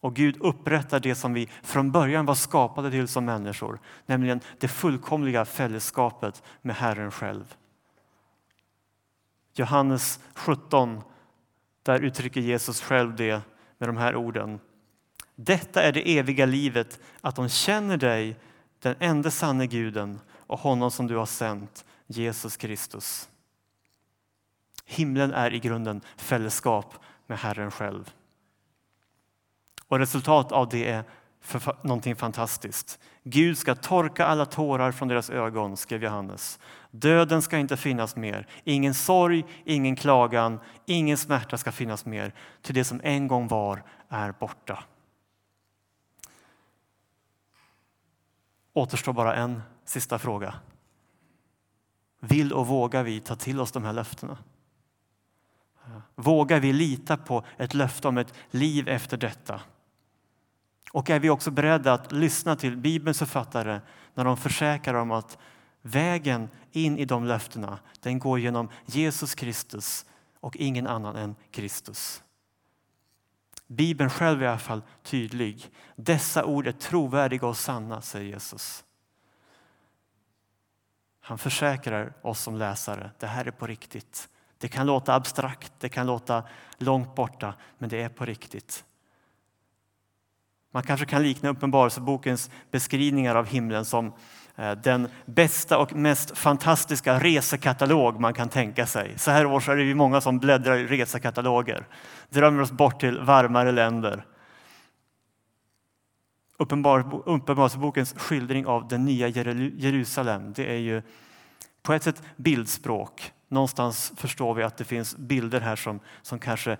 Och 0.00 0.14
Gud 0.14 0.36
upprättar 0.40 1.00
det 1.00 1.14
som 1.14 1.34
vi 1.34 1.48
från 1.62 1.92
början 1.92 2.26
var 2.26 2.34
skapade 2.34 2.90
till 2.90 3.08
som 3.08 3.24
människor, 3.24 3.80
nämligen 4.06 4.40
det 4.58 4.68
fullkomliga 4.68 5.44
fällskapet 5.44 6.42
med 6.62 6.76
Herren 6.76 7.10
själv. 7.10 7.54
Johannes 9.54 10.20
17, 10.34 11.00
där 11.82 12.00
uttrycker 12.00 12.40
Jesus 12.40 12.82
själv 12.82 13.16
det 13.16 13.42
med 13.78 13.88
de 13.88 13.96
här 13.96 14.16
orden. 14.16 14.60
Detta 15.34 15.82
är 15.82 15.92
det 15.92 16.18
eviga 16.18 16.46
livet, 16.46 17.00
att 17.20 17.36
de 17.36 17.48
känner 17.48 17.96
dig, 17.96 18.36
den 18.78 18.94
enda 18.98 19.30
sanne 19.30 19.66
guden 19.66 20.20
och 20.46 20.58
honom 20.58 20.90
som 20.90 21.06
du 21.06 21.16
har 21.16 21.26
sänt, 21.26 21.84
Jesus 22.06 22.56
Kristus. 22.56 23.28
Himlen 24.84 25.32
är 25.32 25.54
i 25.54 25.58
grunden 25.58 26.00
fällskap 26.16 26.94
med 27.26 27.38
Herren 27.38 27.70
själv. 27.70 28.12
Och 29.88 29.98
resultat 29.98 30.52
av 30.52 30.68
det 30.68 30.90
är 30.90 31.04
för 31.40 31.76
någonting 31.82 32.16
fantastiskt. 32.16 32.98
Gud 33.22 33.58
ska 33.58 33.74
torka 33.74 34.26
alla 34.26 34.46
tårar 34.46 34.92
från 34.92 35.08
deras 35.08 35.30
ögon, 35.30 35.76
skrev 35.76 36.02
Johannes. 36.02 36.58
Döden 36.90 37.42
ska 37.42 37.58
inte 37.58 37.76
finnas 37.76 38.16
mer. 38.16 38.46
Ingen 38.64 38.94
sorg, 38.94 39.44
ingen 39.64 39.96
klagan, 39.96 40.60
ingen 40.86 41.16
smärta 41.16 41.58
ska 41.58 41.72
finnas 41.72 42.04
mer. 42.04 42.34
Till 42.62 42.74
det 42.74 42.84
som 42.84 43.00
en 43.04 43.28
gång 43.28 43.48
var 43.48 43.82
är 44.08 44.32
borta. 44.32 44.84
Återstår 48.74 49.12
bara 49.12 49.34
en 49.34 49.62
sista 49.84 50.18
fråga. 50.18 50.54
Vill 52.20 52.52
och 52.52 52.66
vågar 52.66 53.02
vi 53.02 53.20
ta 53.20 53.36
till 53.36 53.60
oss 53.60 53.72
de 53.72 53.84
här 53.84 53.92
löftena? 53.92 54.38
Vågar 56.14 56.60
vi 56.60 56.72
lita 56.72 57.16
på 57.16 57.44
ett 57.56 57.74
löfte 57.74 58.08
om 58.08 58.18
ett 58.18 58.34
liv 58.50 58.88
efter 58.88 59.16
detta? 59.16 59.60
Och 60.92 61.10
är 61.10 61.20
vi 61.20 61.30
också 61.30 61.50
beredda 61.50 61.92
att 61.92 62.12
lyssna 62.12 62.56
till 62.56 62.76
Bibelns 62.76 63.18
författare 63.18 63.80
när 64.14 64.24
de 64.24 64.36
försäkrar 64.36 64.94
om 64.94 65.10
att 65.10 65.38
vägen 65.82 66.48
in 66.72 66.98
i 66.98 67.04
de 67.04 67.24
löftena 67.24 67.78
den 68.00 68.18
går 68.18 68.38
genom 68.38 68.68
Jesus 68.86 69.34
Kristus 69.34 70.06
och 70.40 70.56
ingen 70.56 70.86
annan 70.86 71.16
än 71.16 71.36
Kristus. 71.50 72.23
Bibeln 73.74 74.10
själv 74.10 74.42
är 74.42 74.46
i 74.46 74.48
alla 74.48 74.58
fall 74.58 74.82
tydlig. 75.02 75.70
Dessa 75.96 76.44
ord 76.44 76.66
är 76.66 76.72
trovärdiga 76.72 77.46
och 77.46 77.56
sanna, 77.56 78.00
säger 78.00 78.26
Jesus. 78.26 78.84
Han 81.20 81.38
försäkrar 81.38 82.12
oss 82.22 82.40
som 82.40 82.56
läsare, 82.56 83.10
det 83.18 83.26
här 83.26 83.44
är 83.44 83.50
på 83.50 83.66
riktigt. 83.66 84.28
Det 84.58 84.68
kan 84.68 84.86
låta 84.86 85.14
abstrakt, 85.14 85.72
det 85.78 85.88
kan 85.88 86.06
låta 86.06 86.44
långt 86.78 87.14
borta, 87.14 87.54
men 87.78 87.88
det 87.88 88.02
är 88.02 88.08
på 88.08 88.24
riktigt. 88.24 88.84
Man 90.70 90.82
kanske 90.82 91.06
kan 91.06 91.22
likna 91.22 91.48
Uppenbarelsebokens 91.48 92.50
beskrivningar 92.70 93.34
av 93.34 93.46
himlen 93.46 93.84
som 93.84 94.12
Eh, 94.56 94.72
den 94.72 95.08
bästa 95.26 95.78
och 95.78 95.92
mest 95.92 96.38
fantastiska 96.38 97.18
resekatalog 97.18 98.20
man 98.20 98.34
kan 98.34 98.48
tänka 98.48 98.86
sig. 98.86 99.18
Så 99.18 99.30
här 99.30 99.46
års 99.46 99.68
är 99.68 99.76
det 99.76 99.94
många 99.94 100.20
som 100.20 100.38
bläddrar 100.38 100.76
i 100.76 100.86
resekataloger, 100.86 101.86
drömmer 102.30 102.62
oss 102.62 102.72
bort 102.72 103.00
till 103.00 103.20
varmare 103.20 103.72
länder. 103.72 104.24
Uppenbarelsebokens 106.58 108.14
skildring 108.18 108.66
av 108.66 108.88
det 108.88 108.98
nya 108.98 109.28
Jerusalem, 109.28 110.52
det 110.52 110.72
är 110.72 110.78
ju 110.78 111.02
på 111.82 111.92
ett 111.92 112.02
sätt 112.02 112.22
bildspråk. 112.36 113.32
Någonstans 113.48 114.12
förstår 114.16 114.54
vi 114.54 114.62
att 114.62 114.76
det 114.76 114.84
finns 114.84 115.16
bilder 115.16 115.60
här 115.60 115.76
som, 115.76 116.00
som 116.22 116.38
kanske 116.38 116.76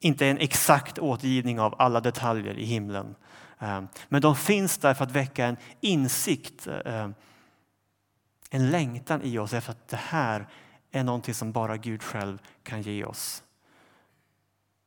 inte 0.00 0.26
är 0.26 0.30
en 0.30 0.38
exakt 0.38 0.98
återgivning 0.98 1.60
av 1.60 1.74
alla 1.78 2.00
detaljer 2.00 2.58
i 2.58 2.64
himlen. 2.64 3.14
Ehm, 3.58 3.88
men 4.08 4.22
de 4.22 4.36
finns 4.36 4.78
där 4.78 4.94
för 4.94 5.04
att 5.04 5.10
väcka 5.10 5.46
en 5.46 5.56
insikt, 5.80 6.66
ehm, 6.84 7.14
en 8.50 8.70
längtan 8.70 9.22
i 9.22 9.38
oss 9.38 9.52
efter 9.52 9.70
att 9.72 9.88
det 9.88 9.96
här 9.96 10.46
är 10.90 11.04
någonting 11.04 11.34
som 11.34 11.52
bara 11.52 11.76
Gud 11.76 12.02
själv 12.02 12.38
kan 12.62 12.82
ge 12.82 13.04
oss. 13.04 13.42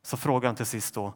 Så 0.02 0.16
frågan 0.16 0.54
till 0.54 0.66
sist 0.66 0.94
då, 0.94 1.14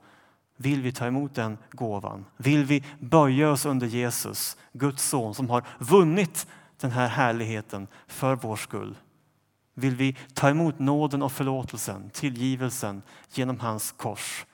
vill 0.57 0.83
vi 0.83 0.93
ta 0.93 1.07
emot 1.07 1.35
den 1.35 1.59
gåvan? 1.71 2.25
Vill 2.37 2.65
vi 2.65 2.85
böja 3.01 3.51
oss 3.51 3.67
under 3.67 3.87
Jesus, 3.87 4.57
Guds 4.73 5.09
son 5.09 5.35
som 5.35 5.51
har 5.51 5.67
vunnit 5.79 6.47
den 6.81 6.91
här 6.91 7.09
härligheten 7.09 7.89
för 8.07 8.37
vår 8.37 8.57
skull? 8.57 8.97
Vill 9.75 9.97
vi 9.97 10.17
ta 10.35 10.51
emot 10.51 10.79
nåden 10.79 11.23
och 11.23 11.33
förlåtelsen, 11.33 12.11
tillgivelsen 12.11 13.03
genom 13.33 13.61
hans 13.61 13.93
kors? 13.93 14.47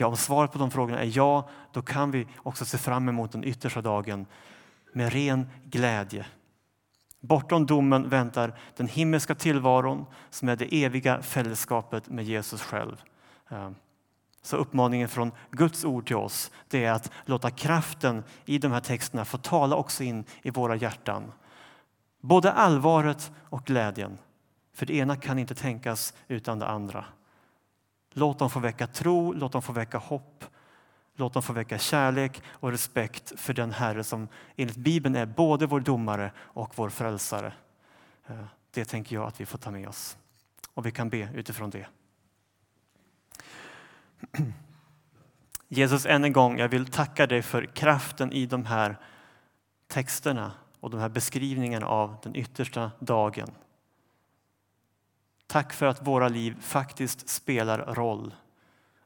Ja, 0.00 0.06
om 0.06 0.16
svaret 0.16 0.52
på 0.52 0.58
de 0.58 0.70
frågorna 0.70 0.98
är 0.98 1.16
ja, 1.16 1.48
då 1.72 1.82
kan 1.82 2.10
vi 2.10 2.26
också 2.36 2.64
se 2.64 2.78
fram 2.78 3.08
emot 3.08 3.32
den 3.32 3.44
yttersta 3.44 3.82
dagen 3.82 4.26
med 4.92 5.12
ren 5.12 5.50
glädje. 5.64 6.26
Bortom 7.20 7.66
domen 7.66 8.08
väntar 8.08 8.58
den 8.76 8.88
himmelska 8.88 9.34
tillvaron 9.34 10.06
som 10.30 10.48
är 10.48 10.56
det 10.56 10.84
eviga 10.84 11.22
fällskapet 11.22 12.08
med 12.08 12.24
Jesus 12.24 12.62
själv. 12.62 13.02
Ehm, 13.48 13.74
så 14.42 14.56
uppmaningen 14.56 15.08
från 15.08 15.32
Guds 15.50 15.84
ord 15.84 16.06
till 16.06 16.16
oss 16.16 16.50
det 16.68 16.84
är 16.84 16.92
att 16.92 17.10
låta 17.24 17.50
kraften 17.50 18.24
i 18.44 18.58
de 18.58 18.72
här 18.72 18.80
texterna 18.80 19.24
få 19.24 19.38
tala 19.38 19.76
också 19.76 20.02
in 20.02 20.24
i 20.42 20.50
våra 20.50 20.76
hjärtan. 20.76 21.32
Både 22.20 22.52
allvaret 22.52 23.32
och 23.48 23.64
glädjen. 23.64 24.18
För 24.74 24.86
det 24.86 24.94
ena 24.94 25.16
kan 25.16 25.38
inte 25.38 25.54
tänkas 25.54 26.14
utan 26.28 26.58
det 26.58 26.66
andra. 26.66 27.04
Låt 28.18 28.38
dem 28.38 28.50
få 28.50 28.60
väcka 28.60 28.86
tro, 28.86 29.32
låt 29.32 29.52
dem 29.52 29.62
få 29.62 29.72
väcka 29.72 29.98
hopp. 29.98 30.44
Låt 31.14 31.32
dem 31.32 31.42
få 31.42 31.52
väcka 31.52 31.78
kärlek 31.78 32.42
och 32.48 32.70
respekt 32.70 33.40
för 33.40 33.54
den 33.54 33.72
Herre 33.72 34.04
som 34.04 34.28
enligt 34.56 34.76
Bibeln 34.76 35.16
är 35.16 35.26
både 35.26 35.66
vår 35.66 35.80
domare 35.80 36.32
och 36.38 36.72
vår 36.74 36.88
frälsare. 36.88 37.52
Eh, 38.26 38.44
det 38.70 38.84
tänker 38.84 39.16
jag 39.16 39.26
att 39.26 39.40
vi 39.40 39.46
får 39.46 39.58
ta 39.58 39.70
med 39.70 39.88
oss. 39.88 40.16
Och 40.74 40.86
vi 40.86 40.90
kan 40.90 41.08
be 41.08 41.28
utifrån 41.34 41.70
det. 41.70 41.86
Jesus, 45.68 46.06
än 46.06 46.24
en 46.24 46.32
gång, 46.32 46.58
jag 46.58 46.68
vill 46.68 46.86
tacka 46.86 47.26
dig 47.26 47.42
för 47.42 47.66
kraften 47.66 48.32
i 48.32 48.46
de 48.46 48.64
här 48.64 48.96
texterna 49.86 50.52
och 50.80 50.90
de 50.90 51.00
här 51.00 51.08
beskrivningarna 51.08 51.86
av 51.86 52.16
den 52.22 52.36
yttersta 52.36 52.90
dagen. 52.98 53.50
Tack 55.48 55.72
för 55.72 55.86
att 55.86 56.06
våra 56.06 56.28
liv 56.28 56.60
faktiskt 56.60 57.28
spelar 57.28 57.94
roll. 57.94 58.34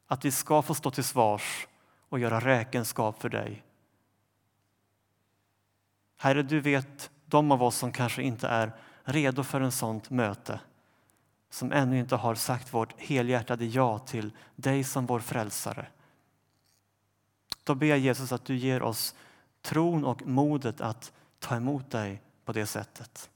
Att 0.07 0.25
vi 0.25 0.31
ska 0.31 0.61
få 0.61 0.75
stå 0.75 0.91
till 0.91 1.03
svars 1.03 1.67
och 2.09 2.19
göra 2.19 2.39
räkenskap 2.39 3.21
för 3.21 3.29
dig. 3.29 3.63
Herre, 6.17 6.43
du 6.43 6.59
vet 6.59 7.11
de 7.25 7.51
av 7.51 7.63
oss 7.63 7.77
som 7.77 7.91
kanske 7.91 8.23
inte 8.23 8.47
är 8.47 8.71
redo 9.03 9.43
för 9.43 9.61
en 9.61 9.71
sånt 9.71 10.09
möte 10.09 10.59
som 11.53 11.71
ännu 11.71 11.99
inte 11.99 12.15
har 12.15 12.35
sagt 12.35 12.73
vårt 12.73 13.01
helhjärtade 13.01 13.65
ja 13.65 13.99
till 13.99 14.31
dig 14.55 14.83
som 14.83 15.05
vår 15.05 15.19
frälsare. 15.19 15.85
Då 17.63 17.75
ber 17.75 17.87
jag 17.87 17.99
Jesus 17.99 18.31
att 18.31 18.45
du 18.45 18.55
ger 18.55 18.81
oss 18.81 19.15
tron 19.61 20.05
och 20.05 20.27
modet 20.27 20.81
att 20.81 21.13
ta 21.39 21.55
emot 21.55 21.91
dig 21.91 22.21
på 22.45 22.53
det 22.53 22.65
sättet. 22.65 23.29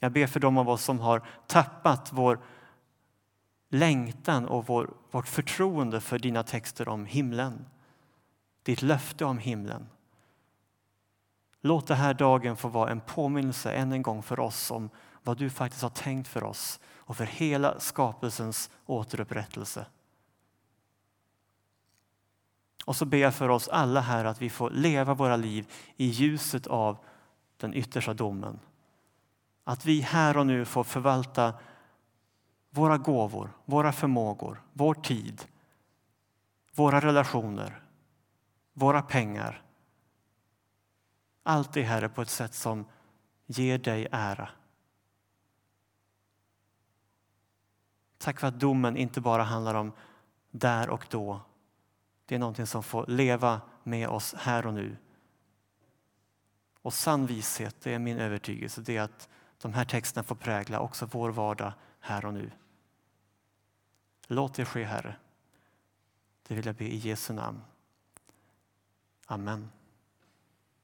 Jag 0.00 0.12
ber 0.12 0.26
för 0.26 0.40
de 0.40 0.58
av 0.58 0.68
oss 0.68 0.84
som 0.84 1.00
har 1.00 1.22
tappat 1.46 2.12
vår 2.12 2.40
längtan 3.68 4.46
och 4.46 4.66
vår, 4.66 4.94
vårt 5.10 5.28
förtroende 5.28 6.00
för 6.00 6.18
dina 6.18 6.42
texter 6.42 6.88
om 6.88 7.06
himlen. 7.06 7.66
Ditt 8.62 8.82
löfte 8.82 9.24
om 9.24 9.38
himlen. 9.38 9.88
Låt 11.60 11.86
den 11.86 11.96
här 11.96 12.14
dagen 12.14 12.56
få 12.56 12.68
vara 12.68 12.90
en 12.90 13.00
påminnelse 13.00 13.72
än 13.72 13.92
en 13.92 14.02
gång 14.02 14.22
för 14.22 14.40
oss 14.40 14.70
om 14.70 14.90
vad 15.22 15.38
du 15.38 15.50
faktiskt 15.50 15.82
har 15.82 15.90
tänkt 15.90 16.28
för 16.28 16.44
oss 16.44 16.80
och 16.96 17.16
för 17.16 17.24
hela 17.24 17.80
skapelsens 17.80 18.70
återupprättelse. 18.86 19.86
Och 22.84 22.96
så 22.96 23.04
ber 23.04 23.18
jag 23.18 23.34
för 23.34 23.48
oss 23.48 23.68
alla 23.68 24.00
här 24.00 24.24
att 24.24 24.42
vi 24.42 24.50
får 24.50 24.70
leva 24.70 25.14
våra 25.14 25.36
liv 25.36 25.72
i 25.96 26.06
ljuset 26.06 26.66
av 26.66 26.98
den 27.56 27.74
yttersta 27.74 28.14
domen. 28.14 28.60
Att 29.68 29.86
vi 29.86 30.00
här 30.00 30.36
och 30.36 30.46
nu 30.46 30.64
får 30.64 30.84
förvalta 30.84 31.54
våra 32.70 32.98
gåvor, 32.98 33.50
våra 33.64 33.92
förmågor, 33.92 34.62
vår 34.72 34.94
tid, 34.94 35.44
våra 36.74 37.00
relationer, 37.00 37.82
våra 38.72 39.02
pengar. 39.02 39.62
Allt 41.42 41.72
det, 41.72 41.82
Herre, 41.82 42.08
på 42.08 42.22
ett 42.22 42.30
sätt 42.30 42.54
som 42.54 42.84
ger 43.46 43.78
dig 43.78 44.08
ära. 44.12 44.48
Tack 48.18 48.40
för 48.40 48.46
att 48.46 48.60
domen 48.60 48.96
inte 48.96 49.20
bara 49.20 49.42
handlar 49.42 49.74
om 49.74 49.92
där 50.50 50.90
och 50.90 51.06
då. 51.10 51.40
Det 52.26 52.34
är 52.34 52.38
någonting 52.38 52.66
som 52.66 52.82
får 52.82 53.06
leva 53.06 53.60
med 53.82 54.08
oss 54.08 54.34
här 54.34 54.66
och 54.66 54.74
nu. 54.74 54.96
Och 56.82 56.94
sann 56.94 57.26
vishet, 57.26 57.80
det 57.80 57.94
är 57.94 57.98
min 57.98 58.18
övertygelse, 58.18 58.80
det 58.80 58.96
är 58.96 59.02
att 59.02 59.28
de 59.58 59.74
här 59.74 59.84
texterna 59.84 60.24
får 60.24 60.34
prägla 60.34 60.80
också 60.80 61.06
vår 61.06 61.30
vardag 61.30 61.72
här 62.00 62.24
och 62.24 62.34
nu. 62.34 62.50
Låt 64.26 64.54
det 64.54 64.64
ske, 64.64 64.84
Herre. 64.84 65.16
Det 66.48 66.54
vill 66.54 66.66
jag 66.66 66.74
be 66.74 66.84
i 66.84 66.96
Jesu 66.96 67.32
namn. 67.32 67.62
Amen. 69.26 69.70